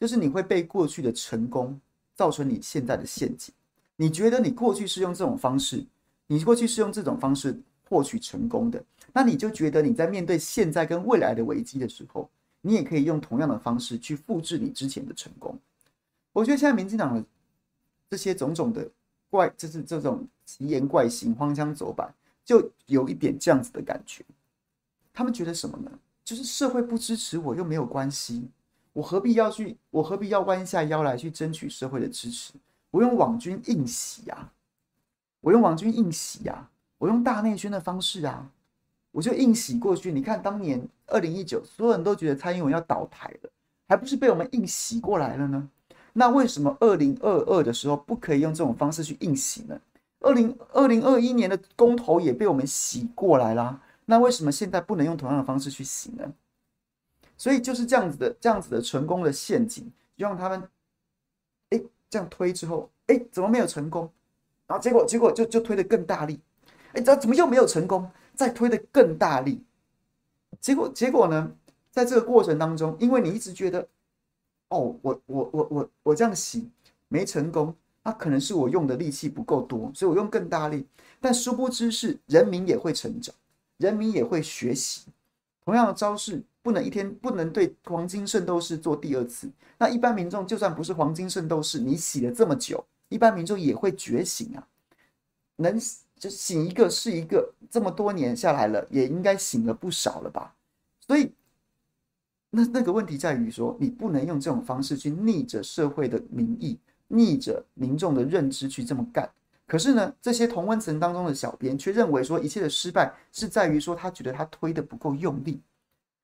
[0.00, 1.80] 就是你会被过去的成功
[2.16, 3.54] 造成你现在的陷阱。
[3.94, 5.86] 你觉得你过去是用这种方式，
[6.26, 7.56] 你过去是用这种方式
[7.88, 8.82] 获取成功的，
[9.12, 12.28] 那你就觉得你在面对现在跟未来的危机的时候，
[12.60, 15.56] 你也可以用同样的方式去复制你之前的成功。
[16.32, 17.24] 我觉得现在民进党的
[18.08, 18.90] 这些种种的
[19.30, 22.12] 怪，就是这种奇言怪行、荒腔走板，
[22.44, 24.24] 就有一点这样子的感觉。
[25.12, 25.90] 他们觉得什么呢？
[26.24, 28.48] 就是社会不支持我又没有关系，
[28.92, 29.76] 我何必要去？
[29.90, 32.52] 我何必要弯下腰来去争取社会的支持？
[32.90, 34.52] 我用网军硬洗啊！
[35.40, 36.70] 我用网军硬洗啊！
[36.98, 38.50] 我用大内宣的方式啊！
[39.12, 40.12] 我就硬洗过去。
[40.12, 43.50] 你看，当年二零一九，所有人都觉得蔡英文要倒台了，
[43.88, 45.68] 还不是被我们硬洗过来了呢？
[46.12, 49.80] 那为什么二零二二的时候不可以用这种方式去硬洗呢？
[50.20, 53.80] 二零二零二一年的公投也被我们洗过来啦，
[54.10, 56.34] 那为什么现在不能用同样的方式去洗呢？
[57.38, 59.84] 所以就是这样子的，这样子的成功的陷阱，
[60.16, 60.68] 就让他们，
[61.70, 61.80] 哎，
[62.10, 64.10] 这样推之后，哎，怎么没有成功？
[64.66, 66.40] 然后结果结果就就推得更大力，
[66.92, 68.10] 哎，这怎么又没有成功？
[68.34, 69.62] 再推得更大力，
[70.60, 71.52] 结果结果呢？
[71.90, 73.88] 在这个过程当中，因为你一直觉得。
[74.68, 76.70] 哦，我我我我我这样洗
[77.08, 80.86] 没成功，那可能是我用的力气不够多，所以我用更大力。
[81.20, 83.34] 但殊不知是人民也会成长，
[83.80, 85.06] 人民也会学习。
[85.64, 89.50] 同样的招式不能一天不能对黄金圣斗士做第二次。
[89.78, 94.68] 那一般民众就算不是黄金圣斗士，你洗了这么久，一般民众也会觉醒啊。
[95.56, 95.80] 能
[96.16, 100.54] 就醒一个是一个，这么多年下来了，也应该醒了不少了吧？
[101.06, 101.32] 所以。
[102.52, 106.76] 那那个问题在于说，你不能用这种方式去逆着社会的民意，
[107.06, 109.30] 逆着民众的认知去这么干。
[109.70, 115.60] 可是呢，这些同温层当中的小编却认为说，一切的失败是在于说，他觉得他推得不够用力。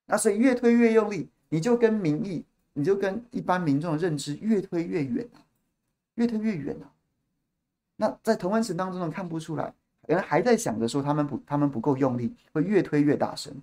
[0.05, 2.43] 那所以越推越用力，你就跟民意，
[2.73, 5.39] 你就跟一般民众的认知越推越远啊，
[6.15, 6.91] 越推越远啊。
[7.95, 9.73] 那在同温层当中呢，看不出来，
[10.07, 13.55] 原来还在想着说他们不，他们不够用力，会越推越大声。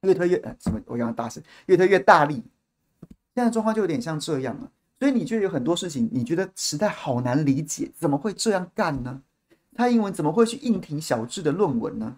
[0.00, 0.80] 越推越呃什么？
[0.86, 2.42] 我讲大声，越推越大力。
[3.36, 4.68] 现在状况就有点像这样了。
[5.04, 9.20] 所以你觉得有很多事情，你觉得实在好难理解，怎么会这样干呢？
[9.76, 12.16] 蔡英文怎么会去硬挺小智的论文呢？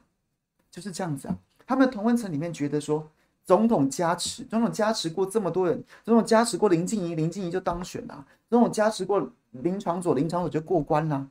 [0.70, 1.37] 就是这样子啊。
[1.66, 3.11] 他们的同温层里面觉得说，
[3.43, 11.28] 总统加持，总统加持过这么多人，总统加持过林静仪，林静仪就当选了；总统加持过林长佐，林长佐就过关了。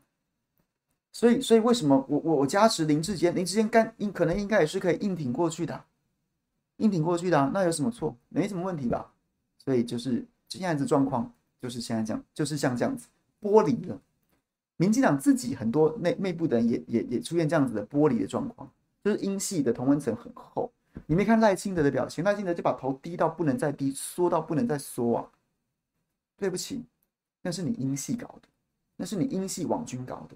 [1.14, 5.86] 所以，所以为什么我我我加持林志坚，林志坚干应可能应该也是可以硬挺过去的。
[6.80, 8.14] 硬挺过去的啊，那有什么错？
[8.28, 9.14] 没什么问题吧？
[9.58, 11.32] 所以就是现在的状况，
[11.62, 13.08] 就是现在这样，就是像这样子
[13.42, 14.00] 剥离了。
[14.78, 18.70] 民进党自己很多内内部的人也也也出现这样子的剥离的状况，
[19.04, 20.72] 就是英系的同温层很厚。
[21.06, 25.30] 你没看赖清德的表情，赖清德就把头低到不能再低，缩到不能再缩啊！
[26.38, 26.84] 对不起，
[27.42, 28.48] 那是你英系搞的，
[28.98, 30.36] 那是你英系网军搞的。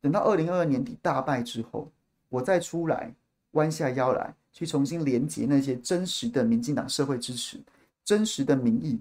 [0.00, 1.90] 等到二零二二年底大败之后，
[2.28, 3.14] 我再出来
[3.52, 4.34] 弯下腰来。
[4.56, 7.58] 去重新连接那些真实的民进党社会支持、
[8.04, 9.00] 真实的民意，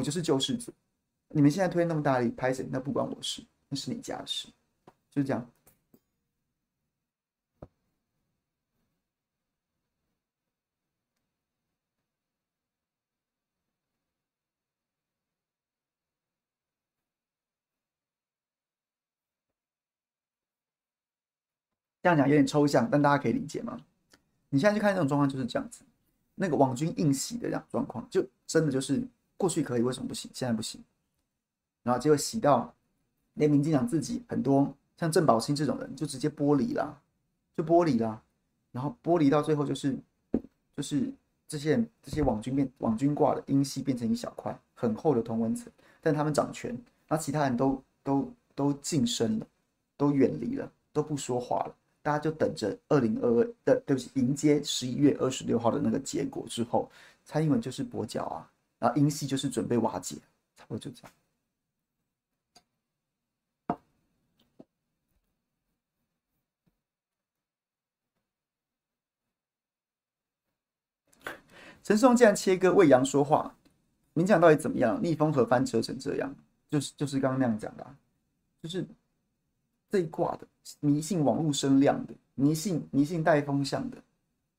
[0.00, 0.72] 我就是救世主。
[1.28, 2.66] 你们现在推那么大力拍谁？
[2.70, 4.48] 那不关我事，那是你家的事。
[5.10, 5.46] 就是这样。
[22.02, 23.78] 这样讲有点抽象，但大家可以理解吗？
[24.48, 25.84] 你现在去看这种状况就是这样子，
[26.34, 29.06] 那个网军硬洗的这样状况，就真的就是
[29.40, 30.30] 过去可以，为什么不行？
[30.34, 30.78] 现在不行。
[31.82, 32.74] 然后结果洗到
[33.32, 37.00] 连民进党自己很多像郑宝清这种人就直接剥离了，
[37.56, 38.22] 就剥离了。
[38.70, 39.96] 然后剥离到最后就是
[40.76, 41.10] 就是
[41.48, 45.72] 这些人这些网军变网军挂了，英系变成一小块很厚的同温层，
[46.02, 46.70] 但他们掌权，
[47.08, 49.46] 然后其他人都都都晋升了，
[49.96, 51.74] 都远离了，都不说话了。
[52.02, 56.90] 大家就等着二零二二的，对不起，迎接十一月二十六号的那个结果之后，
[57.24, 58.50] 蔡英文就是跛脚啊，
[58.80, 60.16] 然后英系就是准备瓦解，
[60.56, 61.12] 差不多就这样。
[71.82, 73.54] 陈时中竟然切割魏阳说话，
[74.12, 75.02] 民进党到底怎么样？
[75.02, 76.34] 逆风和翻车成这样，
[76.70, 77.86] 就是就是刚刚那样讲的、
[78.62, 78.86] 就是
[79.88, 80.46] 这一卦的
[80.80, 83.96] 迷信网络声量的迷信迷信带风向的，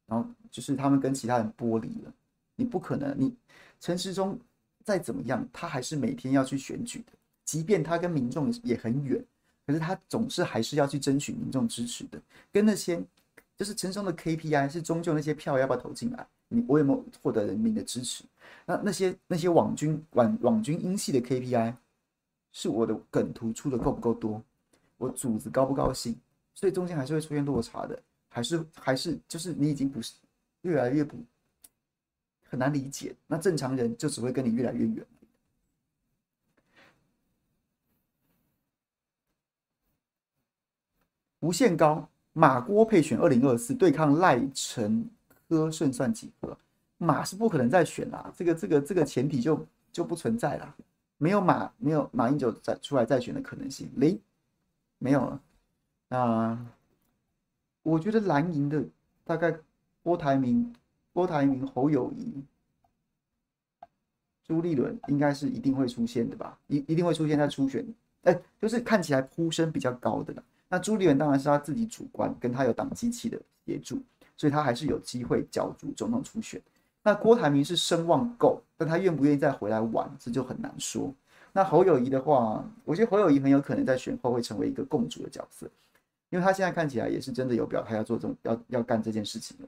[0.08, 2.14] 然后就是他们跟其他人剥离了。
[2.56, 3.34] 你不可能，你
[3.82, 4.40] 陈时中
[4.86, 7.12] 再怎么样，他还是每天要去选举的，
[7.44, 9.22] 即便他跟民众也很远，
[9.68, 12.22] 可是他总是还是要去争取民众支持的，
[12.54, 13.04] 跟那些。
[13.58, 18.24] 就是陈时中的 KPI 是终究那些票要不要投进来，你我有没有获得人民的支持？
[18.66, 21.76] 那那些那些网军网网军英系的 KPI
[22.52, 24.42] 是我的梗图出的够不够多，
[24.98, 26.20] 我主子高不高兴？
[26.56, 30.16] 所以中间还是会出现落差的，还是还是就是你已经不是
[30.64, 31.16] 越来越不
[32.52, 35.06] 很难理解，那正常人就只会跟你越来越远。
[41.40, 42.10] 无限高。
[42.34, 45.10] 马郭配选二零二四对抗赖陈
[45.50, 46.58] 柯胜算几何？
[46.98, 50.76] 马是不可能再选啦，这个这个这个前提就就不存在了，
[51.18, 54.18] 没有马没有马英九再出来再选的可能性零，
[54.98, 55.42] 没有了。
[56.08, 56.58] 那
[57.84, 58.82] 我觉得蓝营的
[59.26, 59.54] 大概
[60.04, 60.74] 郭台铭、
[61.14, 62.44] 郭台铭、侯友谊、
[64.46, 66.58] 朱立伦应该是一定会出现的吧？
[66.68, 67.86] 一一定会出现在初选，
[68.24, 70.44] 哎，就是看起来呼声比较高的了。
[70.70, 74.02] 那朱立伦当然是他自己主观，跟他有党机器的协助，
[74.38, 76.62] 所以他还是有机会角逐总统初选。
[77.04, 81.14] 那郭台铭是声望够，但他愿不愿意再回来玩，这就很难说。
[81.52, 85.68] 那侯友谊的话，我觉得侯友谊很有可能在选后会成为一个共主的角色，
[86.30, 89.68] 因为他现在看起来也是真的有表态要做这种要要干这件事情了。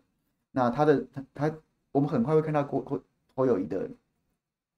[0.54, 1.56] 那他的他他，
[1.91, 3.04] 我们很快会看到郭郭
[3.36, 3.89] 郭友宜的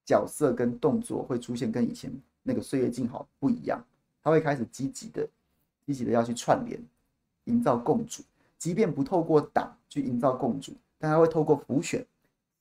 [0.03, 2.11] 角色跟动作会出现跟以前
[2.41, 3.79] 那个岁月静好不一样，
[4.23, 5.29] 他会开始积极的。
[5.87, 6.83] 积极的要去串联，
[7.43, 8.23] 营造共主，
[8.57, 12.03] 即便不透过党去营造共主，但他会透过辅选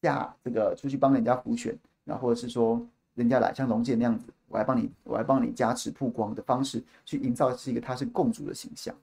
[0.02, 8.94] 下这个出去帮人家辅选，然后或者是说人家来像龙剑那样子，我来帮你，我来帮你加持曝光的方式去营造是一个他是共主的形象，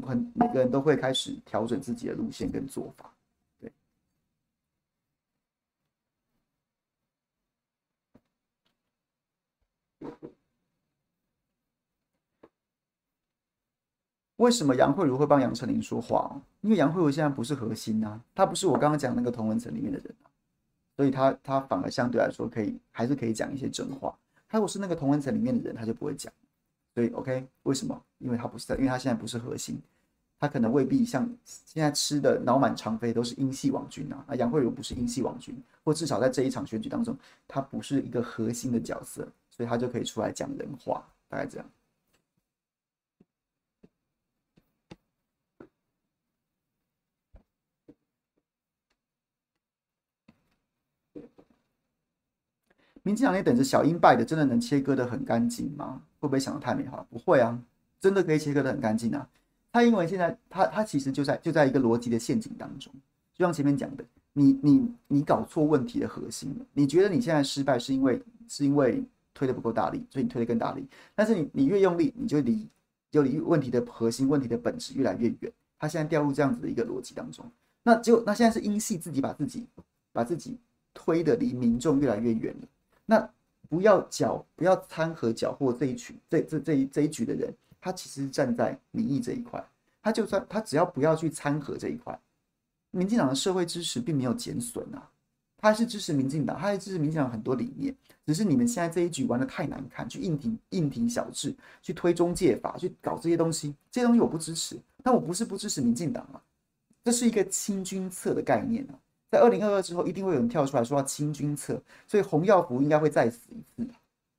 [0.00, 3.12] 很每个人都会开始调整自己的路线跟做法，
[3.58, 3.70] 对。
[14.36, 16.40] 为什么杨慧茹会帮杨丞琳说话？
[16.62, 20.14] 因为杨慧茹现在不是核心啊，她不是我刚刚讲那个同文层里面的人，
[20.96, 24.16] 所以他他反而相对来说可以还是可以讲一些真话。
[24.48, 26.32] 他如果是那个同文层里面的人，他就不会讲。
[26.94, 28.00] 所以 OK，为什么？
[28.18, 29.80] 因为他不是在，因为他现在不是核心，
[30.38, 34.24] 他可能未必像现在吃的脑满肠肥都是英系网军啊。
[34.28, 37.16] 啊，杨慧茹不是英系网军，或至少在这一场选举当中，
[37.48, 41.66] 他不是一个核心的角色，所以他就可以出来讲人话，大概这样。
[53.02, 56.00] 民进党也等着小英败的，真的能切割的很干净吗？
[56.20, 57.06] 会不会想得太美好？
[57.10, 57.58] 不会啊，
[58.00, 59.28] 真的可以切割的很干净啊。
[59.72, 62.92] 他因为现在他他其实就在就在一个逻辑的陷阱当中，
[63.34, 66.66] 就像前面讲的，你你你搞错问题的核心了。
[66.74, 69.02] 你觉得你现在失败是因为是因为
[69.34, 70.86] 推的不够大力，所以你推的更大力。
[71.14, 72.68] 但是你你越用力，你就离
[73.10, 75.52] 就离问题的核心问题的本质越来越远。
[75.78, 77.44] 他现在掉入这样子的一个逻辑当中，
[77.82, 79.66] 那就那现在是英系自己把自己
[80.12, 80.56] 把自己
[80.94, 82.68] 推的离民众越来越远了。
[83.04, 83.28] 那
[83.68, 89.64] 不要搅，不要掺和搅和这一群，这这这一这一局的人，他其实站在民意这一块，
[90.02, 92.18] 他就算他只要不要去掺和这一块，
[92.90, 95.10] 民进党的社会支持并没有减损啊，
[95.56, 97.94] 他是支持民进党，他还支持民进党很多理念，
[98.26, 106.42] 只是你们现在这一局玩的太难看，去硬挺硬挺小智，去推中介法，去搞这些东西，这些东西我不支持，但我不是不支持民进党啊，
[107.02, 108.94] 这是一个清君侧的概念啊。
[109.32, 113.88] 在二零二二之后，一定会有人跳出来说要清君侧，所以洪耀福应该会再死一次，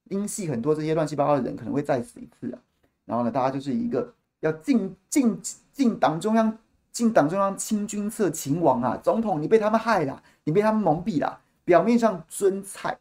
[0.10, 2.60] 英系很多这些乱七八糟的人可能会再死一次啊。
[3.04, 5.36] 然后呢，大家就是一个要进进
[5.72, 6.56] 进党中央，
[6.92, 11.42] 进党中央清君侧秦王啊，总统你被他们害了，你被他们蒙蔽了。
[11.66, 12.96] 表面上尊菜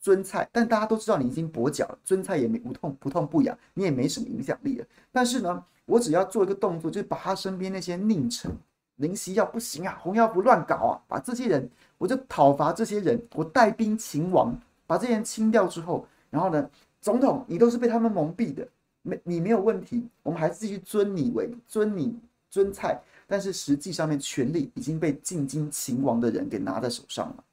[0.00, 4.86] 尊菜，但大家都知道你已经跛脚了，尊菜也没不痛不痛不痒，你也没什么影响力了。
[5.12, 8.56] 但是呢，我只要做一个动作，就是把他身边那些佞臣。
[8.96, 11.68] 林锡耀不行啊，红药不乱搞啊，把这些人，
[11.98, 16.70] 我就讨伐这些人，我带兵擒王，把这些人清掉之后，然后呢，
[17.00, 18.66] 总统你都是被他们蒙蔽的，
[19.02, 22.18] 没你没有问题，我们还是继续尊你为尊你
[22.48, 27.44] 尊蔡，但是实际上面权力已经被进京擒王的人给拿在手上了，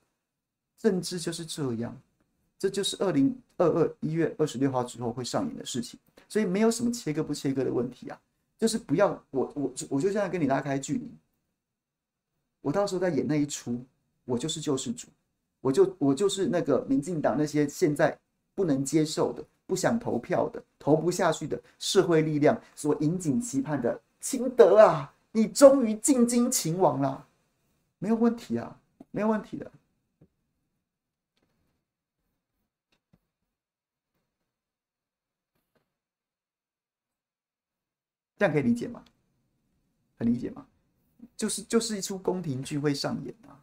[0.77, 1.93] 政治就是这样，
[2.57, 8.17] 这就是二零二二一月二十六号之后会上演的事情，所以没有什么切割不切割的问题啊，
[8.57, 11.11] 就是不要我我我就现在跟你拉开距离。
[12.64, 13.86] 我到时候再演那一出，
[14.24, 15.09] 我就是救世主，
[15.59, 18.18] 我就我就是那个民进党那些现在
[18.55, 25.14] 不能接受的、不想投票的、投不下去的社会力量所引颈期盼的清德啊！
[25.34, 27.28] 你终于进京勤王了，
[27.99, 28.80] 没有问题啊，
[29.11, 29.70] 没有问题的。
[38.38, 39.03] 这样可以理解吗？
[40.18, 40.66] 很理解吗？
[41.43, 43.59] 就是就是一出宫廷剧会上演啊。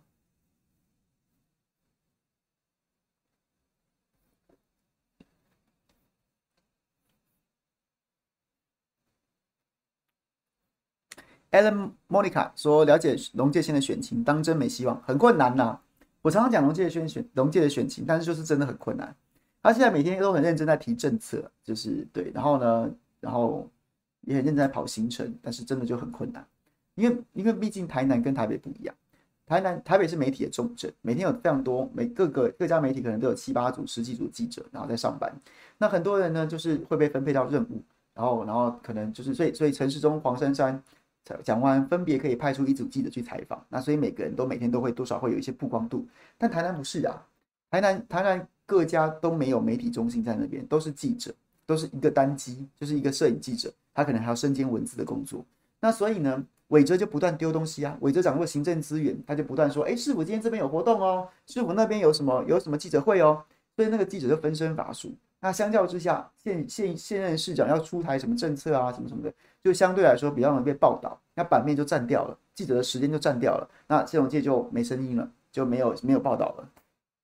[11.53, 15.81] Alan Monica 说：“了解龙介现在选情，当真没希望，很困难呐、
[16.21, 19.17] 我常常讲龙介的选选龙介的选情，但是就是真的很困难。
[19.63, 23.67] 他现在每天都很认真在提政策，就是对，然后呢，然后。”
[24.27, 26.47] 也很认真在跑行程，但是真的就很困难，
[26.95, 28.95] 因为因为毕竟台南跟台北不一样，
[29.47, 35.33] 台南台北是媒体的重镇，每天有非常多每各个各家媒体可能都有七八组、十几组记者，然后在上班。
[35.79, 37.83] 那很多人呢，就是会被分配到任务，
[38.15, 40.83] 然后然后可能就是所以所以陈时中、黄珊珊、
[41.43, 46.07] 蒋万分别可以派出一组记者去采访，那所以每个人都每天都会多少会有一些曝光度。
[46.37, 47.27] 但台南不是啊，
[47.71, 51.35] 台南台南各家都没有媒体中心在那边，都是记者，
[51.67, 53.73] 都是一个单机，就是一个摄影记者。
[53.93, 55.45] 他可能还要身兼文字的工作，
[55.81, 57.97] 那所以呢，伟哲就不断丢东西啊。
[58.01, 63.45] 伟哲掌握行政资源，他就不断说：“哎，市府今天这边有活动哦，市府那边有什么有什么记者会哦。”
[63.77, 65.15] 所以那个记者就分身乏术。
[65.41, 76.69] 那相较之下，现现现任市长要出台什么政策啊，什么什么的，就相对来说比较容易被报道，那版面就占掉了，记者的时间就占掉了，那谢龙介就没声音了，就没有没有报道了。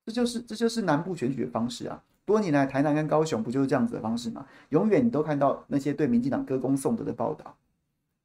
[0.05, 2.01] 这就是这就是南部选举的方式啊。
[2.25, 4.45] 多年来，台南跟高雄不就是这样子的方式吗？
[4.69, 7.55] 永远你都看到那些对民进党歌功颂德的报道，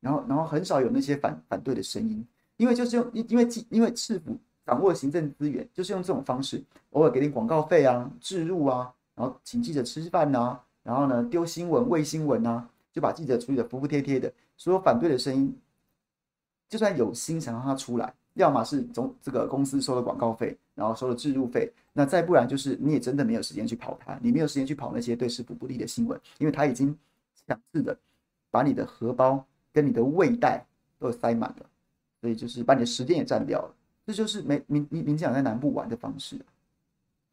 [0.03, 2.27] 然后，然后很少有那些反反对的声音，
[2.57, 4.37] 因为就是用因因为记因为市府
[4.67, 14.31] 掌握行政资源，就是用这种方式，偶尔给点广告费啊、置入啊，然后请记者吃饭呐、然后呢丢新闻、喂新闻啊，就把记者处理的服服帖帖的。
[14.57, 15.57] 所有反对的声音，
[16.69, 21.73] 就算有心想让他出来，要么是总这个公司收了广告费，然后收了置入费。
[21.93, 26.97] 那再不然就是你也真的没有时间去跑它，你没有时间去跑那些对市府不利的新闻，因为他已经
[27.47, 27.97] 强制的
[28.51, 30.67] 把你的荷包跟你的胃袋
[30.99, 31.67] 都塞满了，
[32.21, 33.75] 所以就是把你的时间也占掉了。
[34.07, 36.39] 这就是民民民民进党在南部玩的方式。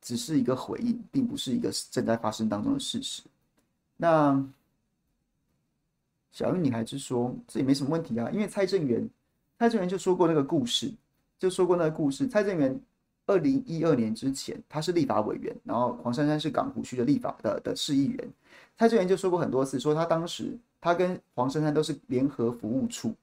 [0.00, 3.22] 只是一个回应，并不是一个正在发生当中的事实。
[3.96, 4.44] 那
[6.32, 9.08] 小玉女孩子说这也没什么问题啊，因为蔡正元
[9.58, 10.92] 蔡正元就说过那个故事，
[11.38, 12.80] 就说过那个故事，蔡正元。
[13.26, 18.32] 二零一二年之前，他是立法委员，然后黄珊珊是港湖区的立法的的市议员。
[18.76, 23.14] 蔡正元就说过很多次，说他当时他跟黄珊珊都是联合服务处，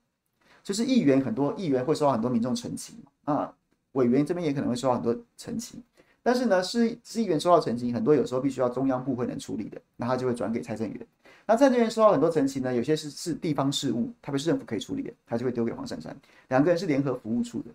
[0.64, 3.54] 就是议员很多议员会收到很多民众陈情啊，
[3.94, 5.82] 委员这边也可能会收到很多陈情，
[6.24, 11.08] 但是呢，是是议员收到陈情很多，有时候必须要中央部会能处理的，那他就会转给蔡正元。
[11.48, 16.16] 那蔡正元收到很多陈情呢，有些是是地方事务，特别是政府可以处理的，他就会丢给黄珊珊。
[16.50, 17.66] 两个人是联合服务处的。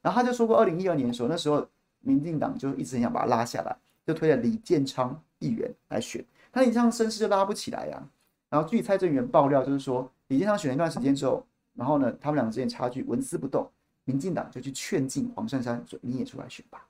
[0.00, 1.66] 然后他就说过，二零一二年的时候，那时候
[2.00, 3.76] 民进党就一直很想把他拉下来，
[4.06, 8.06] 就推了李建昌议员来选，他李建昌声势就拉不起来呀、啊。
[8.50, 11.44] 然后据蔡正元爆料，就是说李建昌选了一段时间之后，
[11.78, 13.70] 然后呢，他们两个之间差距纹丝不动，
[14.04, 16.84] 民进党就去劝进黄珊珊说：“你也出来选吧，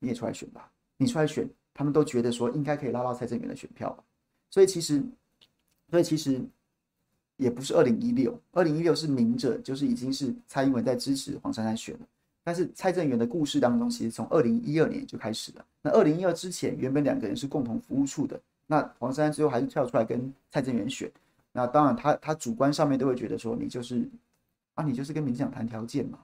[0.00, 4.02] 你也出来选吧，你出来选。”他们都觉得说应该可以拉到蔡正元的选票吧。
[4.50, 5.00] 所以其实，
[5.90, 6.42] 所以其实
[7.36, 12.06] 也不是二零一六，二零一六是明着就是已经是蔡英文在支持黄珊珊选了。
[12.44, 15.64] 但是蔡正元的故事当中，其实从二零一二年就开始了。
[15.80, 18.38] 那二零一二之前，原本两个人是共同服务处的。
[18.66, 21.08] 那黄珊珊最后还是跳出来跟蔡正元选。
[21.52, 24.08] 那当然他，他他主观上面都会觉得说，你就是
[24.74, 26.18] 啊，你就是跟民进党谈条件嘛。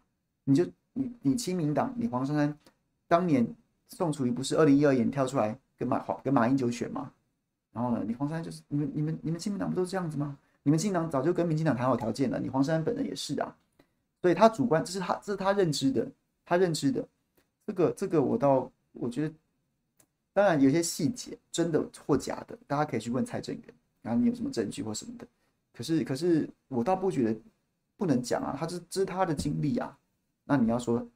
[0.44, 2.59] 你就你你亲民党，你黄珊珊
[3.07, 3.46] 当年
[3.88, 7.12] 宋楚瑜不是二零一二年跳出来跟马黄跟马英九选吗？
[7.72, 10.36] 然后呢，你黄珊珊就是你们你们你们亲民党不都是这样子吗？
[10.62, 13.55] 你们亲民党早就跟民进党谈好条件了，你黄珊珊本人也是啊。
[14.20, 16.07] 所以他主观，这是他这是他认知的，
[16.44, 17.07] 他认知的，
[17.66, 19.34] 这个这个我倒我觉得，
[20.32, 23.64] 当然有些细节真的或假的，大家可以去问蔡正元，
[24.03, 25.26] 然后你有什么证据或什么的。
[25.72, 27.40] 可是可是我倒不觉得
[27.99, 29.99] 不能讲啊，他这这是他的经历啊。
[30.44, 31.07] 那你要说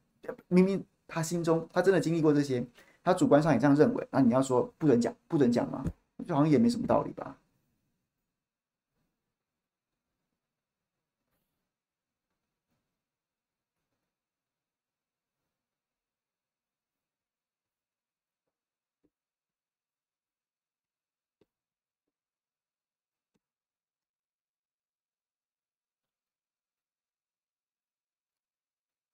[0.49, 2.67] 明明他心中他真的经历过这些，
[3.03, 5.83] 他主观上也这样认为，那你要说不准讲，不准讲吗？
[6.27, 7.37] 就好像也没什么道理吧。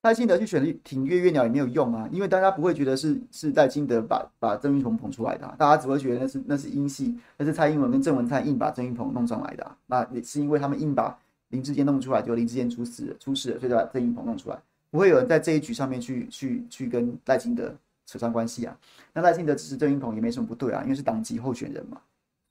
[0.09, 11.15] 赖清德去选挺月月鸟也没有用啊，因为大家不会觉得是是赖清德把把郑运鹏捧出来的，大家只会觉得那是那是英系，那是蔡英文跟郑文灿硬把郑运鹏弄上来的，那也是因为他们硬把
[11.51, 14.59] 林志坚弄出来，就林志坚出事了，出事了，所以就把郑运鹏弄出来，
[14.91, 17.75] 不会有人在这一局上面去去去跟赖清德
[18.07, 18.75] 扯上关系啊。
[19.13, 22.01] 那赖清德支持郑运鹏也没什么不对啊，因为是党籍候选人嘛，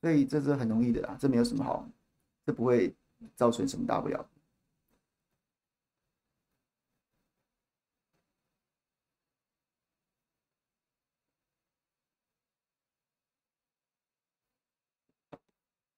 [0.00, 1.84] 所以这是很容易的啦，这没有什么好，
[2.46, 2.94] 这不会
[3.34, 4.24] 造成什么大不了。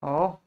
[0.01, 0.41] 好，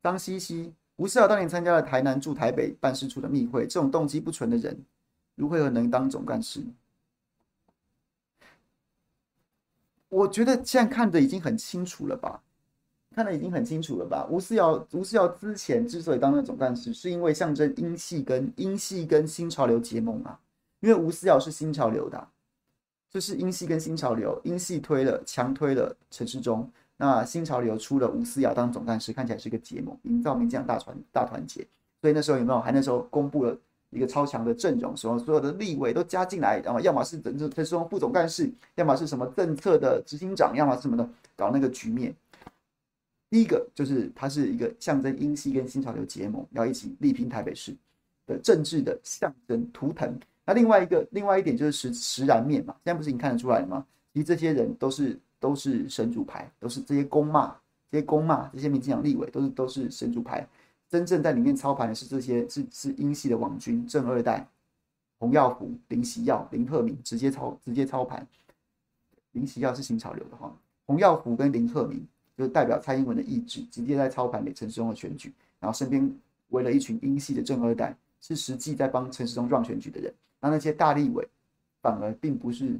[0.00, 4.80] 张西西，吴思瑶当年参加了台南驻台北办事处的密会，这种动机不纯的人，
[5.34, 6.62] 如何能当总干事？
[10.08, 12.40] 我觉得现在看的已经很清楚了吧？
[13.10, 14.24] 看的已经很清楚了吧？
[14.30, 20.38] 吴思瑶，吴思瑶之前之所以当了总干事，是因为象征英系跟英系跟新潮流结盟啊，
[20.78, 22.30] 因为吴思瑶是新潮流的啊，
[23.10, 26.70] 就是英系跟新潮流，英系推了强推了陈时中。
[27.00, 31.64] 那新潮流出了吴思瑶当总干事，看起来是一个结盟，营造民进党大团大团结。
[32.02, 32.60] 所以那时候有没有？
[32.60, 33.56] 还那时候公布了
[33.90, 42.12] 一个超强的阵容，什么所有的立委都加进来，然后要么是陈陈时中副总干事，要么是什么政策的执行长，要么什么的，搞那个局面。
[43.30, 47.72] 第一个就是它是一个象征英系跟新潮流结盟，要一起力拼台北市
[48.26, 50.18] 的政治的象征图腾。
[50.44, 53.86] 那另外一个另外一点就是实实然面嘛，现在不是已经看得出来了吗？
[54.12, 55.16] 其实这些人都是。
[55.40, 57.54] 都是神主牌，都是这些公骂，
[57.90, 60.46] 这些公骂，这些民进党立委都是都是神主牌。
[60.88, 64.48] 真正在里面操盘的是这些是是英系的网军正二代，
[65.18, 68.26] 洪耀福、林锡耀、林鹤鸣直接操直接操盘。
[69.32, 70.50] 林锡耀是新潮流的哈，
[70.86, 72.04] 洪耀福跟林鹤鸣
[72.36, 76.10] 就代表蔡英文的意志，直接在操盘给陈时中的选举，然后身边
[76.48, 80.12] 围了一群英系的正二代，是实际在帮陈时中 run 选举的人。
[80.40, 81.28] 那那些大立委
[81.80, 82.78] 反而并不是。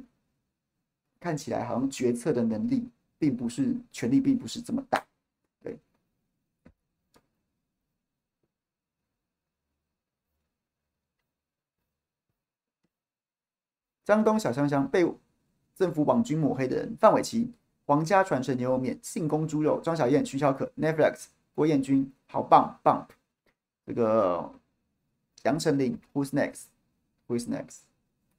[1.19, 5.05] 看起来好像决策的能力并不是权力，并不是这么大。
[5.61, 5.77] 对，
[14.05, 15.05] 张东小香香被
[15.75, 17.51] 政府网军抹黑的人：范玮琪、
[17.85, 23.05] 皇家传承牛肉面、信公猪肉、庄小燕、徐小可、Netflix、郭彦君，好棒棒。
[23.85, 24.49] 这个
[25.43, 27.79] 杨丞琳，Who's next？Who's next？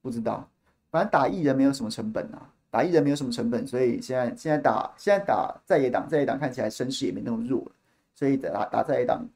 [0.01, 0.49] 不知道，
[0.91, 2.55] 反正打艺人没有什么成本啊。
[2.71, 7.73] 打艺人没有什么成本，所以现在现在打现在打在野党，在野党看起来声势也没那么弱了，
[8.15, 9.27] 所以打打在野党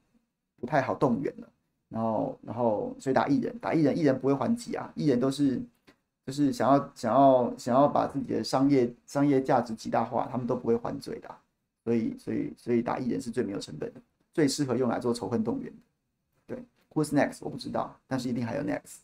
[0.61, 1.49] 不太好动员了。
[1.89, 5.61] 然后然后所以打艺人，打艺人，艺人不会还击啊，艺人都是
[6.27, 11.29] 就是想要想要想要把自己的商业商业价值极大化，他们都不会还嘴的。
[11.85, 14.01] 所以所以所以打艺人是最没有成本的，
[14.33, 16.55] 最适合用来做仇恨动员的。
[16.55, 16.65] 对
[16.95, 17.39] ，Who's next？
[17.43, 19.01] 我不知道，但是一定还有 next。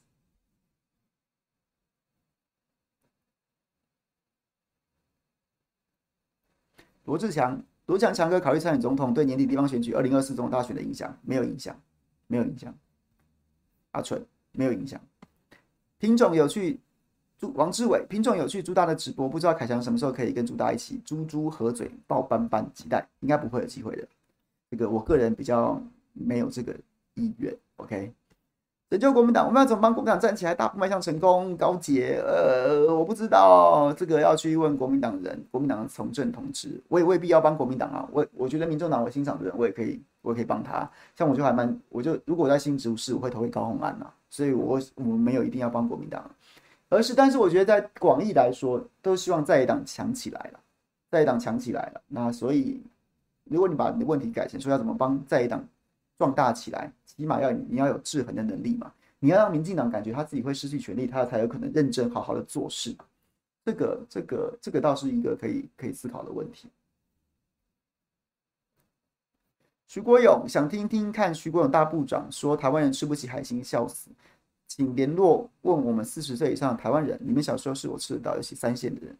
[7.04, 11.78] 罗志强，罗强强哥考虑参选总统，对年底地方选举、二零二四总统大选的影响没有影响，
[12.26, 12.74] 没有影响。
[13.92, 15.00] 阿纯没有影响。
[15.98, 16.78] 品种有趣，
[17.38, 24.06] 朱王志伟，品种有趣，朱大的直播，不知道凯翔什么时候可以跟朱大一起猪猪合嘴抱斑斑，期待，应该不会有机会的。
[24.70, 25.82] 这个我个人比较
[26.12, 26.74] 没有这个
[27.14, 27.56] 意愿。
[27.76, 28.12] OK。
[28.90, 31.56] 拯救国民党，我们要怎么帮国民党站起来，大步迈向成功？
[31.56, 38.08] 高捷，呃，我不知道，这个要去问国民党人，国民党的从政同志，我也未必要帮国民党啊。
[38.10, 40.90] 我我觉得民众党我欣赏的人，我也可以，我也可以帮他。
[41.14, 44.06] 像我就还蛮，我就如果我在新竹市，我会投给高虹安呐。
[44.28, 46.28] 所以我我们没有一定要帮国民党，
[46.88, 50.58] 而是但是我觉得在广义来说，都希望在野党强起来了，
[51.08, 52.00] 在野党强起来了。
[52.08, 52.82] 那所以，
[53.44, 55.64] 如果你把你的问题改成说要怎么帮在野党
[56.20, 56.92] 壮大起来？
[57.06, 62.94] 起码要你要有制衡的能力嘛，你要让民进党感觉他自己会失去权力，他才有可能认真好好的做事。
[63.64, 66.68] 这个这个这个倒是一个可以可以思考的问题。
[69.86, 74.10] 徐国勇想听听看徐国勇大部长说台湾人吃不起海星，笑死，
[74.66, 79.16] 请联络问我们四十岁以上的台湾人，你们小时候是否吃得到有些三线的人。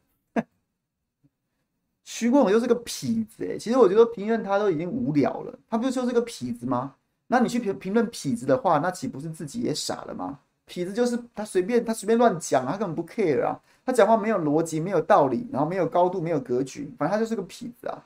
[2.04, 6.94] 徐国勇就是个痞子哎，其实我觉得评论他都已经无聊了，他不就是个痞子吗？
[7.26, 10.38] 那你去评评论痞子的话，那岂不是自己也傻了吗？
[10.66, 18.02] 痞子就是他随便他随便乱讲，他根本不 care 啊，他讲话没有逻辑，没有道理，然后没有高度，没有格局，反正他就是个痞子啊。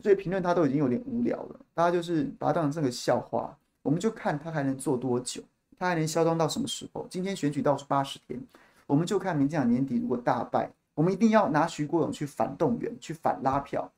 [0.00, 5.42] 所以评论他都已经有点无聊了，大家就是把他当成这个笑话，我们就看他还能做多久，
[5.76, 7.04] 他还能嚣张到什么时候？
[7.10, 8.40] 今天选举倒数八十天，
[8.86, 13.88] 我们就看民进党年底如果大败，我们一定要拿徐国勇去反动员，去反拉票，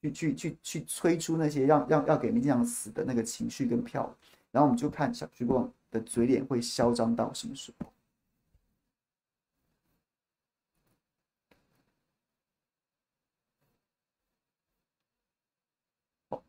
[0.00, 4.10] 去去去去催出那些让让要给民进党死的那个情绪跟票，
[4.50, 7.92] 然后我们就看小徐国勇的嘴脸会嚣张到什么时候。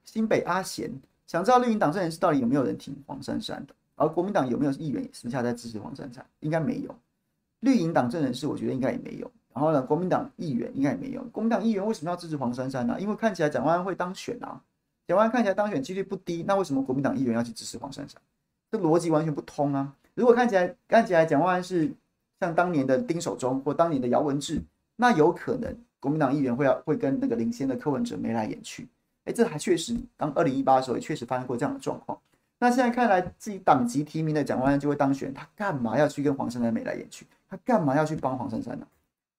[0.06, 0.90] 新北阿贤
[1.26, 6.26] 想知道绿营党政人士到底有没有人挺黄珊珊的，而国民党有没有议员私下在支持黄珊珊？
[6.40, 6.98] 应该没有。
[7.60, 9.30] 绿营党政人士我觉得应该也没有。
[9.58, 11.24] 然后呢，国民党议员应该也没有。
[11.32, 12.96] 国民党议员为什么要支持黄珊珊呢？
[13.02, 14.62] 因为看起来蒋万安会当选啊，
[15.08, 18.22] 蒋万安看起来当选几率不低，那为什么国民党议员要去支持黄珊珊？
[18.70, 19.92] 这逻辑完全不通啊！
[20.14, 21.92] 如果看起来看起来蒋万安是
[22.40, 24.62] 像当年的丁守中或当年的姚文智，
[24.96, 28.88] 那有可能国民党议员会要会跟那个领先的柯文哲眉来眼去。
[29.26, 32.16] 哎，这还确实，当二零一八的时候也确实发生过这样的状况。
[32.60, 37.26] 那现在看来，自己党籍提名的蒋万安就会当选，他干嘛要去跟黄珊珊眉来眼去？
[37.50, 38.86] 他干嘛要去帮黄珊珊呢？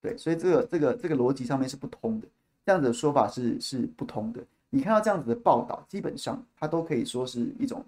[0.00, 2.28] 对，所以这个这个这个逻辑上面是不通的，
[2.64, 4.44] 这样子的说法是是不通的。
[4.70, 7.84] 你看到这样子的报道，基本上它都可以说是一种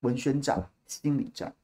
[0.00, 1.54] 文宣战、心理战。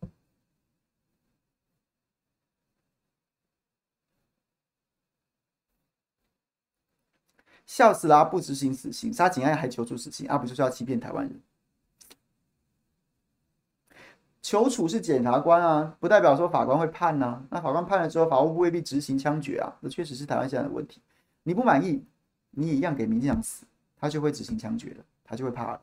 [7.67, 11.41] 笑死啦、不执行死刑，杀警案还求助死刑，啊，不就是要欺骗台湾人？
[14.43, 19.73] 求处是检察官啊，不代表说法官会判呐、那法官判了之后，法务部未必执行枪决啊。
[19.81, 21.01] 这确实是台湾现在的问题。
[21.45, 22.05] 你不满意，
[22.51, 23.65] 你也一样给民进党死，
[23.97, 25.81] 他就会执行枪决的，他就会怕。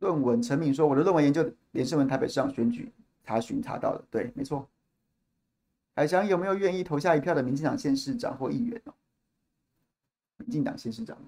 [0.00, 2.92] 论文，陈敏说：“我的论文研究连胜文台北市长选举
[3.24, 4.68] 查询查到的，对，没错。
[5.94, 8.94] 海翔有没有愿意投下一票的民进党县市长或议员哦？
[10.36, 11.18] 民进党县市长，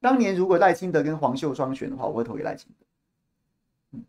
[0.00, 2.86] 当年如果赖清德跟黄秀双选的话，我会投给赖清德。
[3.90, 4.04] 嗯，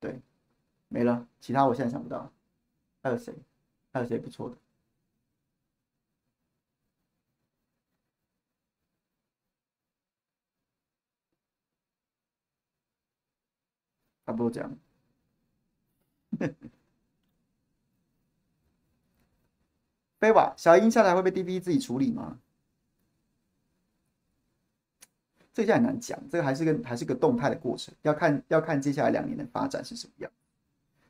[0.00, 0.20] 对，
[0.88, 2.32] 没了，其他我现在想不到，
[3.00, 3.32] 还有谁？
[3.92, 4.56] 还有谁不错的？”
[14.26, 14.76] 差不多这样。
[20.18, 22.38] 飞瓦小英下来会被 DV 自己处理吗？
[25.52, 30.30] 这下很难讲，这个还是个还是个动态的过程，要看要看接下来两年的发展是什么样。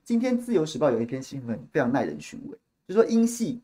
[0.03, 3.63] 今天自由时报有一篇新闻非常耐人寻味，就是说英系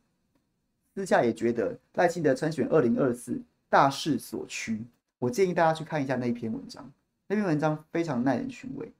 [0.95, 3.39] 私下也觉得赖清德参选二零二四
[3.69, 4.83] 大势所趋，
[5.19, 6.91] 我建议大家去看一下那一篇文章，
[7.27, 8.91] 那篇文章非常耐人寻味。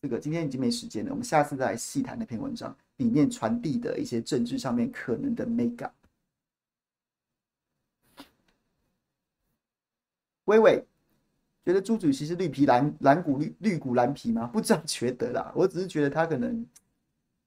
[0.00, 5.90] 这个今天已经没时间了，我们下次再来细谈那篇文章里面传递的一些政治上面可能的 mega。
[10.44, 10.82] 微微
[11.64, 14.46] 觉得朱主席是绿皮蓝蓝骨绿绿骨蓝皮吗？
[14.46, 16.64] 不这样觉得啦，我只是觉得他可能，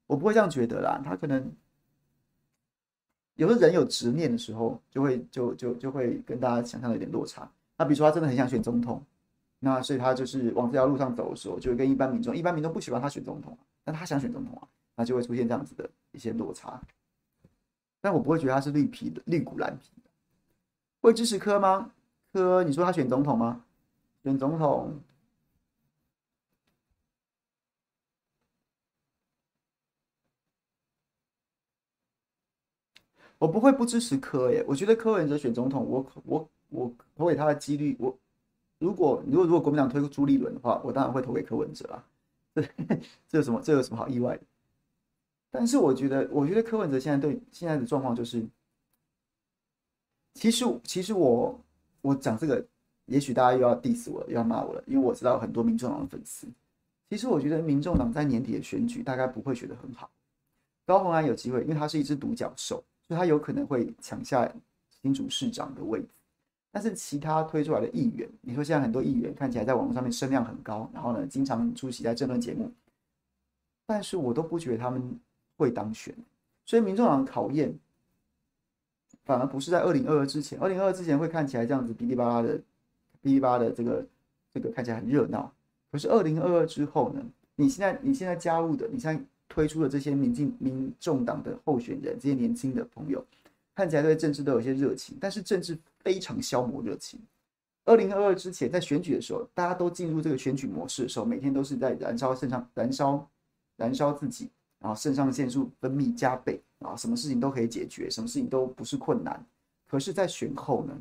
[0.06, 1.50] 我不会这样觉得啦，他可能
[3.36, 7.50] 有的人有执念的时候，就会就就就会跟大家想象的有点落差。
[7.78, 9.02] 那比如说他真的很想选总统。
[9.64, 16.82] 那所以他就是往这条路上走的时候，就会跟一般民众，一般民众不喜欢他选总统，但他想选总统啊，那就会出现这样子的一些落差。
[18.00, 20.10] 但我不会觉得他是绿皮的绿骨蓝皮的。
[21.00, 21.92] 会支持柯吗？
[22.32, 23.64] 柯，你说他选总统吗？
[24.24, 25.00] 选总统，
[33.38, 34.64] 我不会不支持柯耶。
[34.66, 38.18] 我觉得柯文哲选总统，我我我投给他的几率，我。
[38.82, 42.04] 如果如果如果国民党推出朱立伦的话，我当然会投给柯文哲啊。
[42.52, 42.62] 这
[43.30, 44.42] 这有什么这有什么好意外的？
[45.52, 48.44] 但是我觉得，我觉得柯文哲现在对现在的状况就是，
[50.34, 51.56] 其实其实我
[52.00, 52.64] 我讲这个，
[53.06, 56.48] 也许大家又要 diss 我，又要骂我了，因为我知道很多民众党的粉丝。
[57.08, 60.10] 其实我觉得民众党在年底的选举大概不会选得很好。
[60.84, 64.50] 高虹安有机会，因为他是一只独角兽，所以他有可能会抢下
[65.02, 66.08] 新竹市长的位置。
[66.72, 72.72] 但是其他推出来的议员，你说现在很多议员看起来在网络上面声量很高，然后呢，经常出席在政论节目，
[73.86, 75.20] 但是我都不觉得他们
[75.58, 76.14] 会当选，
[76.64, 77.72] 所以民众党考验
[79.24, 82.56] 反而不是在二零二二之前，二零二二之前会看起来这样子哔哩吧啦的
[83.22, 84.06] 哔哩吧啦的这个
[84.52, 85.52] 这个看起来很热闹。
[85.90, 87.22] 可是二零二二之后呢？
[87.54, 93.22] 你现在你现在加入的，你现在推出的这些民进民众党的候选人，这些年轻的朋友，
[93.74, 97.20] 看起来对政治都有些热情，但是政治非常消磨热情。
[97.84, 103.28] 二零二二之前，在选举的时候，大家都进入这个选举模式的时候，每天都是在燃烧肾上燃烧
[103.76, 109.44] 燃烧自己，然后肾上腺素分泌加倍啊，什么事情都可以解决，什么事情都不是困难。
[109.88, 110.96] 可是，在选后呢，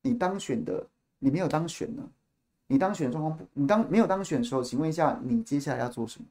[0.00, 0.86] 你当选的，
[1.18, 2.02] 你没有当选呢？
[2.68, 6.26] 你当选状况不，你当没有当选的时候，请问一下，你接下来要做什么？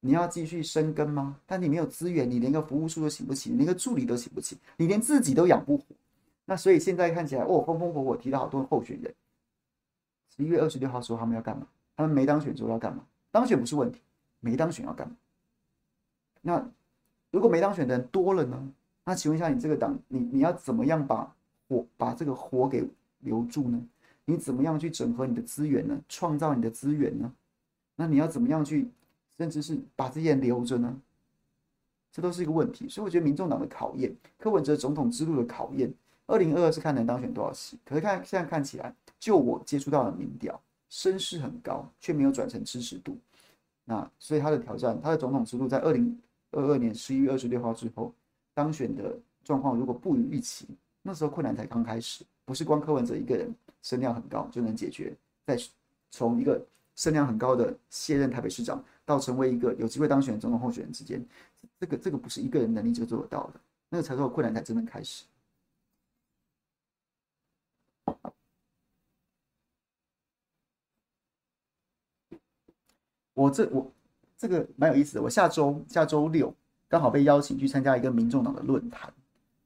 [0.00, 1.36] 你要继续深耕吗？
[1.46, 5.84] 但你没有资源，你连个服务处都请不起，连个助理都请不起，你连自己都养不活。
[6.46, 9.14] 那所以现在看起来，哦，风风火火提到好多候选人。
[10.34, 11.66] 十一月二十六号说他们要干嘛？
[11.96, 13.04] 他们没当选之后要干嘛？
[13.30, 14.00] 当选不是问题，
[14.40, 15.14] 没当选要干嘛？
[16.40, 16.70] 那
[17.30, 18.72] 如果没当选的人多了呢？
[19.04, 21.34] 那请问一下，你这个党，你你要怎么样把
[21.68, 22.88] 火把这个火给
[23.18, 23.80] 留住呢？
[24.24, 26.00] 你怎么样去整合你的资源呢？
[26.08, 27.32] 创造你的资源呢？
[27.96, 28.88] 那你要怎么样去，
[29.40, 30.94] 甚至是把这些人留着呢？
[32.12, 32.86] 这都是一个问题。
[32.90, 35.90] 所以我觉得民众党的考验，柯文哲总统之路的考验，
[36.26, 37.78] 二零二二是看能当选多少席。
[37.82, 40.60] 可是看现在看起来，就我接触到的民调，
[40.90, 43.16] 声势很高，却没有转成支持度。
[43.86, 46.20] 那所以他的挑战，他的总统之路在二零
[46.50, 48.12] 二二年十一月二十六号之后
[48.52, 50.68] 当选的状况，如果不如预期，
[51.00, 53.50] 那时候困难才刚开始，不是光柯文哲一个人。
[53.80, 55.16] 声量很高就能解决，
[55.46, 55.56] 在
[56.10, 56.62] 从一个
[57.00, 61.24] 声量很高的卸任台北市长到成为一个有机会当选总统候选人之间，
[61.78, 65.24] 这个这个不是一个人能力就做得到的，那个才叫困难才真正开始。
[73.32, 73.90] 我这我
[74.36, 76.54] 这个蛮有意思的，我下周下周六
[76.86, 79.10] 刚好被邀请去参加一个民众党的论坛，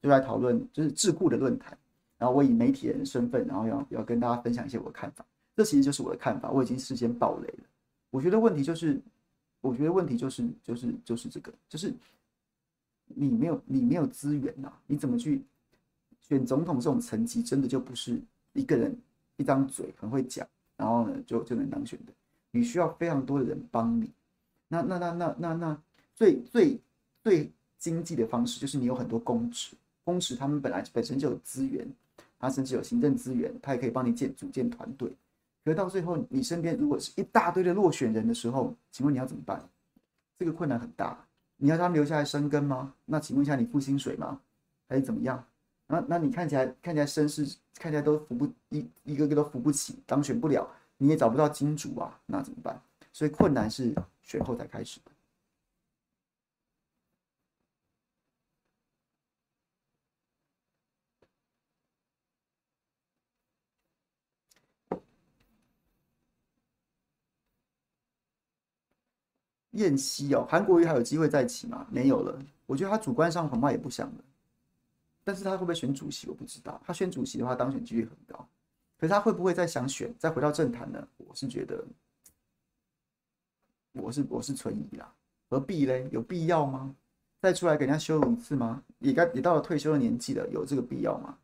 [0.01, 1.77] 就来讨论就是智库的论坛。
[2.17, 5.27] 然后我以媒体人身份，然后要要跟大家分享一些我的看法。
[5.57, 7.65] 这其实就是我的看法，我已经事先爆雷了。
[8.11, 9.01] 我觉得问题就是，
[9.61, 11.93] 我觉得问题就是就是就是这个，就是
[13.07, 15.43] 你没有你没有资源呐，你怎么去
[16.21, 18.21] 选总统这种层级，真的就不是
[18.53, 18.97] 一个人
[19.37, 20.47] 一张嘴很会讲，
[20.77, 22.13] 然后呢就就能当选的。
[22.51, 24.11] 你需要非常多的人帮你。
[24.69, 25.83] 那那那那那那
[26.15, 26.81] 最最
[27.23, 31.87] 最经济的方式，就是你有很多公职，公职他们本来本身就有资源。
[32.37, 35.11] 他甚至有行政资源，他也可以帮你建组建团队。
[35.65, 39.67] 可是到最后，你身边如果是一大堆的落选人的时候，请问你要怎么办？
[40.39, 41.19] 这个困难很大。
[41.57, 42.93] 你要他们留下来生根吗？
[43.07, 44.39] 那请问一下，你付薪水吗？
[44.89, 45.43] 还是怎么样？
[45.87, 52.79] 那那你看起来看起来身世看起来都扶不一一个个都扶不起，当选不了，你也找不到金主啊，那怎么办？
[53.13, 55.11] 所以困难是选后才开始的。
[69.75, 71.87] 燕西哦，韩国瑜还有机会再起吗？
[71.91, 72.39] 没有了。
[72.67, 74.25] 我觉得他主观上恐怕也不想了。
[75.23, 76.81] 但是他会不会选主席，我不知道。
[76.85, 78.47] 他选主席的话，当选几率很高。
[78.99, 81.07] 可是他会不会再想选，再回到政坛呢？
[81.19, 81.85] 我是觉得，
[83.93, 85.13] 我是我是存疑啦。
[85.49, 86.09] 何必嘞？
[86.11, 86.95] 有必要吗？
[87.41, 88.83] 再出来给人家羞辱一次吗？
[89.01, 91.37] 也该也到了退休的年纪了，有这个必要吗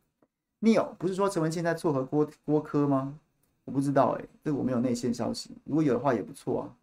[0.61, 3.17] ？Neil 不是说陈文茜在撮合郭郭柯吗？
[3.65, 5.51] 我不知道哎、欸，这我没有内线消息。
[5.65, 6.75] 如果有的话，也不错啊。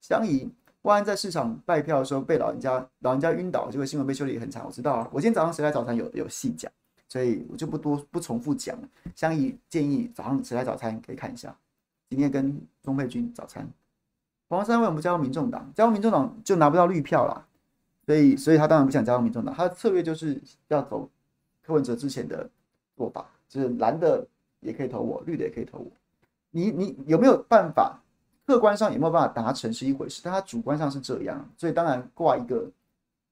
[0.00, 0.50] 相宜
[0.82, 5.08] 万安在市场拜票的时候被老人家老人家晕倒，这个新闻被修理很长，我知道啊。
[5.12, 6.72] 我今天早上谁来早餐有有细讲，
[7.06, 8.88] 所以我就不多不重复讲了。
[9.14, 11.54] 相宜建议早上谁来早餐可以看一下，
[12.08, 13.68] 今天跟钟佩君早餐。
[14.48, 15.70] 黄珊为什么不加入民众党？
[15.74, 17.46] 加入民众党就拿不到绿票啦，
[18.06, 19.54] 所以所以他当然不想加入民众党。
[19.54, 21.08] 他的策略就是要走
[21.62, 22.48] 柯文哲之前的
[22.96, 24.26] 做法，就是蓝的
[24.60, 25.86] 也可以投我，绿的也可以投我。
[26.50, 27.99] 你你有没有办法？
[28.50, 32.68] 客观上有没有办法达成是一回事，但他主观上是这样，所以当然挂一个，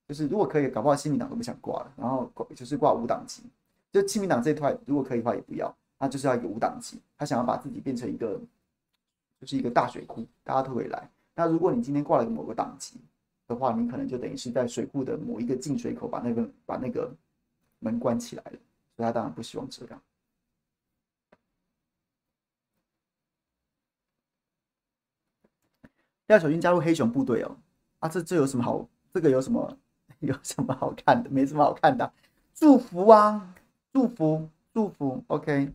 [0.06, 3.42] 就是如果可以，搞不好亲民党都不想挂了，然后就是挂无党籍，
[3.90, 8.40] 就亲民党这一块如果可以的话也不要，他就是要一个无党籍，他想要把自己变成一个，
[9.40, 11.10] 就是一个大水库，大家都会来。
[11.34, 12.94] 那如果你今天挂了某个党籍
[13.48, 17.12] 的话，你可能就等于是在水库的某一个进水口把那个把那个
[17.80, 18.58] 门关起来了，
[18.96, 20.00] 所以他当然不希望这样。
[26.28, 27.56] 廖小军加入黑熊部队哦，
[27.98, 28.88] 啊，这这有什么好？
[29.12, 29.76] 这个有什么
[30.20, 31.28] 有什么好看的？
[31.28, 32.10] 没什么好看的，
[32.54, 33.54] 祝福啊，
[33.92, 35.72] 祝福祝福，OK。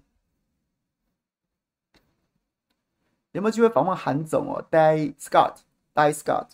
[3.32, 6.50] 有没有机会访问韩总哦？Day Scott，Day Scott。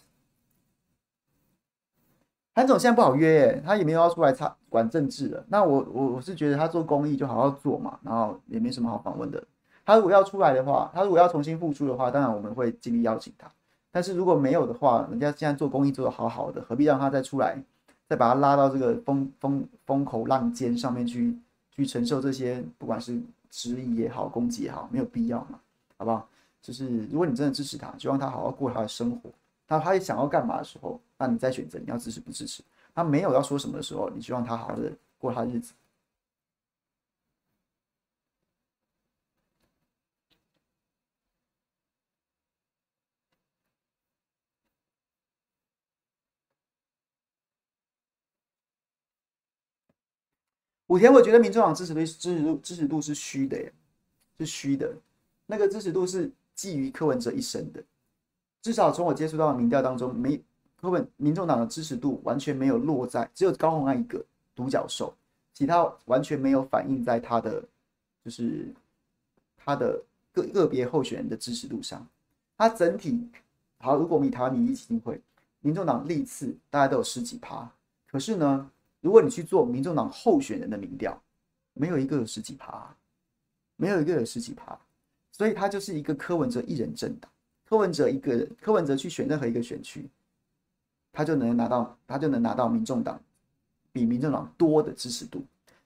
[2.55, 5.45] 韩总现在不好约耶，他也没有要出来插管政治了。
[5.49, 9.45] 那我我我是觉得他做公益就好好做嘛，然后也没什么好访问的。
[9.85, 13.51] 他如果要出来的话，他如果要重新复出的话，当然我们会尽力邀请他。
[13.91, 17.61] 但是如果没有的话，人家现在做公益做得好好的，何必让他再出来，
[18.07, 21.37] 再把他拉到这个风风风口浪尖上面去，
[21.71, 23.19] 去承受这些不管是
[23.49, 25.59] 质疑也好、攻击也好，没有必要嘛，
[25.97, 26.27] 好不好？
[26.61, 29.29] 就是如果你真的支持他，就让他好好过他的生活，
[29.67, 32.61] 他他想要干嘛的时候，那你再选择你要支持不支持。
[32.93, 35.73] 他没有要说什么的时候，你就让他好好的过他的日子。
[50.89, 53.71] 武田，我觉得民众党支持率、支持度、支持度是虚的耶，
[54.39, 54.91] 是虚的。
[55.45, 57.83] 那个支持度是基于柯文哲一生的，
[58.63, 60.41] 至少从我接触到的民调当中，没
[60.81, 64.25] 柯文民众党的支持度完全没有落在，只有高虹安一个
[64.55, 65.13] 独角兽，
[65.53, 67.63] 其他完全没有反映在他的
[68.25, 68.73] 就是
[69.57, 70.01] 他的
[70.33, 72.03] 个个别候选人的支持度上。
[72.57, 73.29] 他整体
[73.77, 75.21] 好，如果我们以台湾民意基金会，
[75.59, 77.71] 民众党历次大概都有十几趴，
[78.07, 78.71] 可是呢？
[79.01, 81.21] 如果你去做民众党候选人的民调，
[81.73, 82.93] 没有一个有十几趴，
[83.77, 84.77] 没有一个有十几趴，
[85.31, 87.31] 所以他就是一个柯文哲一人政党。
[87.65, 90.09] 柯文哲一个人，柯文哲去选任何一个选区，
[91.13, 93.21] 他就能拿到，他就能拿到民众党
[93.91, 95.45] 比民众党多的支持度。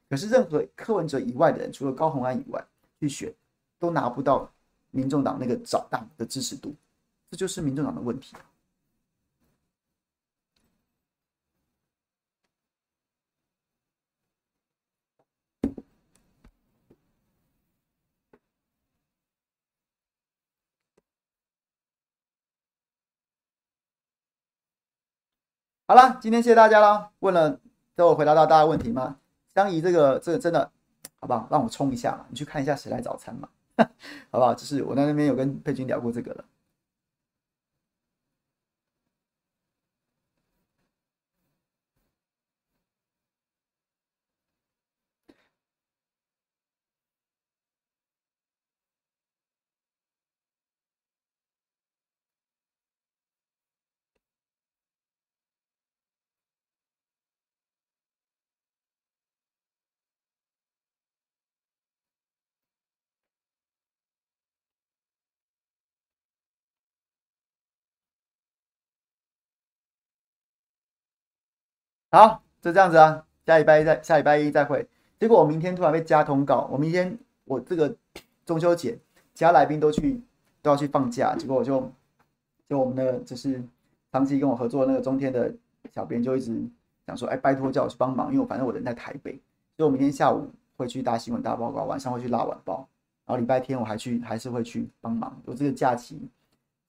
[0.09, 2.65] 可是任何柯文哲以外的人，除了高虹安以外
[2.99, 3.33] 去选，
[3.77, 4.49] 都拿不到
[4.91, 6.73] 民众党那个找党的支持度，
[7.29, 8.35] 这就是民众党的问题。
[25.93, 27.11] 好了，今天谢谢大家了。
[27.19, 27.59] 问了，
[27.95, 29.17] 都有回答到大家问题吗？
[29.53, 30.71] 相宜这个这个真的，
[31.19, 31.47] 好不好？
[31.51, 33.47] 让我冲一下嘛，你去看一下谁来早餐嘛，
[34.31, 34.55] 好不好？
[34.55, 36.43] 就是我在那边有跟佩君聊过这个了。
[72.13, 74.87] 好，就这样子啊，下礼拜一再下礼拜一再会。
[75.19, 77.91] 结果我明天突然被加通告，我明天我这个
[78.45, 78.95] 中秋节，
[79.33, 80.21] 其他来宾都去
[80.61, 81.91] 都要去放假，结果我就
[82.69, 83.59] 就我们的就是
[84.11, 85.51] 长期跟我合作的那个中天的
[85.91, 86.55] 小编就一直
[87.07, 89.31] 想说，哎，拜托叫我去帮忙，因为我反正我人在台北，
[89.75, 92.87] 所以我明天下午会去大新闻大报告，晚上会去拉晚报，
[93.25, 95.35] 然后礼拜天我还去还是会去帮忙。
[95.45, 96.19] 我这个假期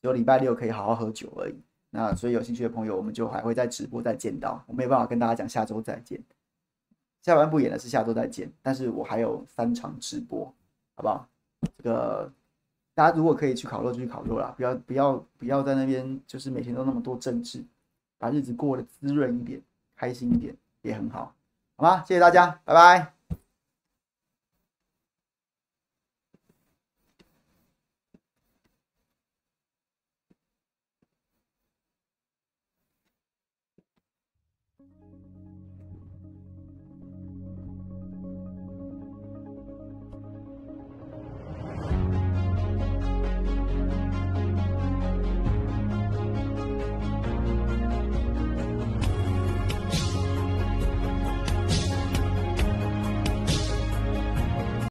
[0.03, 1.55] 只有礼拜六可以好好喝酒而已。
[1.97, 4.61] 那所以有兴趣的朋友，我们就还会在直播再见到。
[4.67, 6.21] 我没有办法跟大家讲下周再见，
[7.23, 10.45] 下半部演的是下周再见，但是我还有三场直播，
[10.97, 11.25] 好不好？
[11.79, 12.33] 这个
[12.95, 17.65] 大家如果可以去烤肉就去烤肉啦，不要不要不要在那边就是每天都那么多政治，
[18.19, 19.63] 把日子过得滋润一点，
[19.95, 20.53] 开心一点
[20.83, 21.33] 也很好，
[21.77, 22.05] 好吗？
[22.05, 23.14] 谢谢大家，拜拜。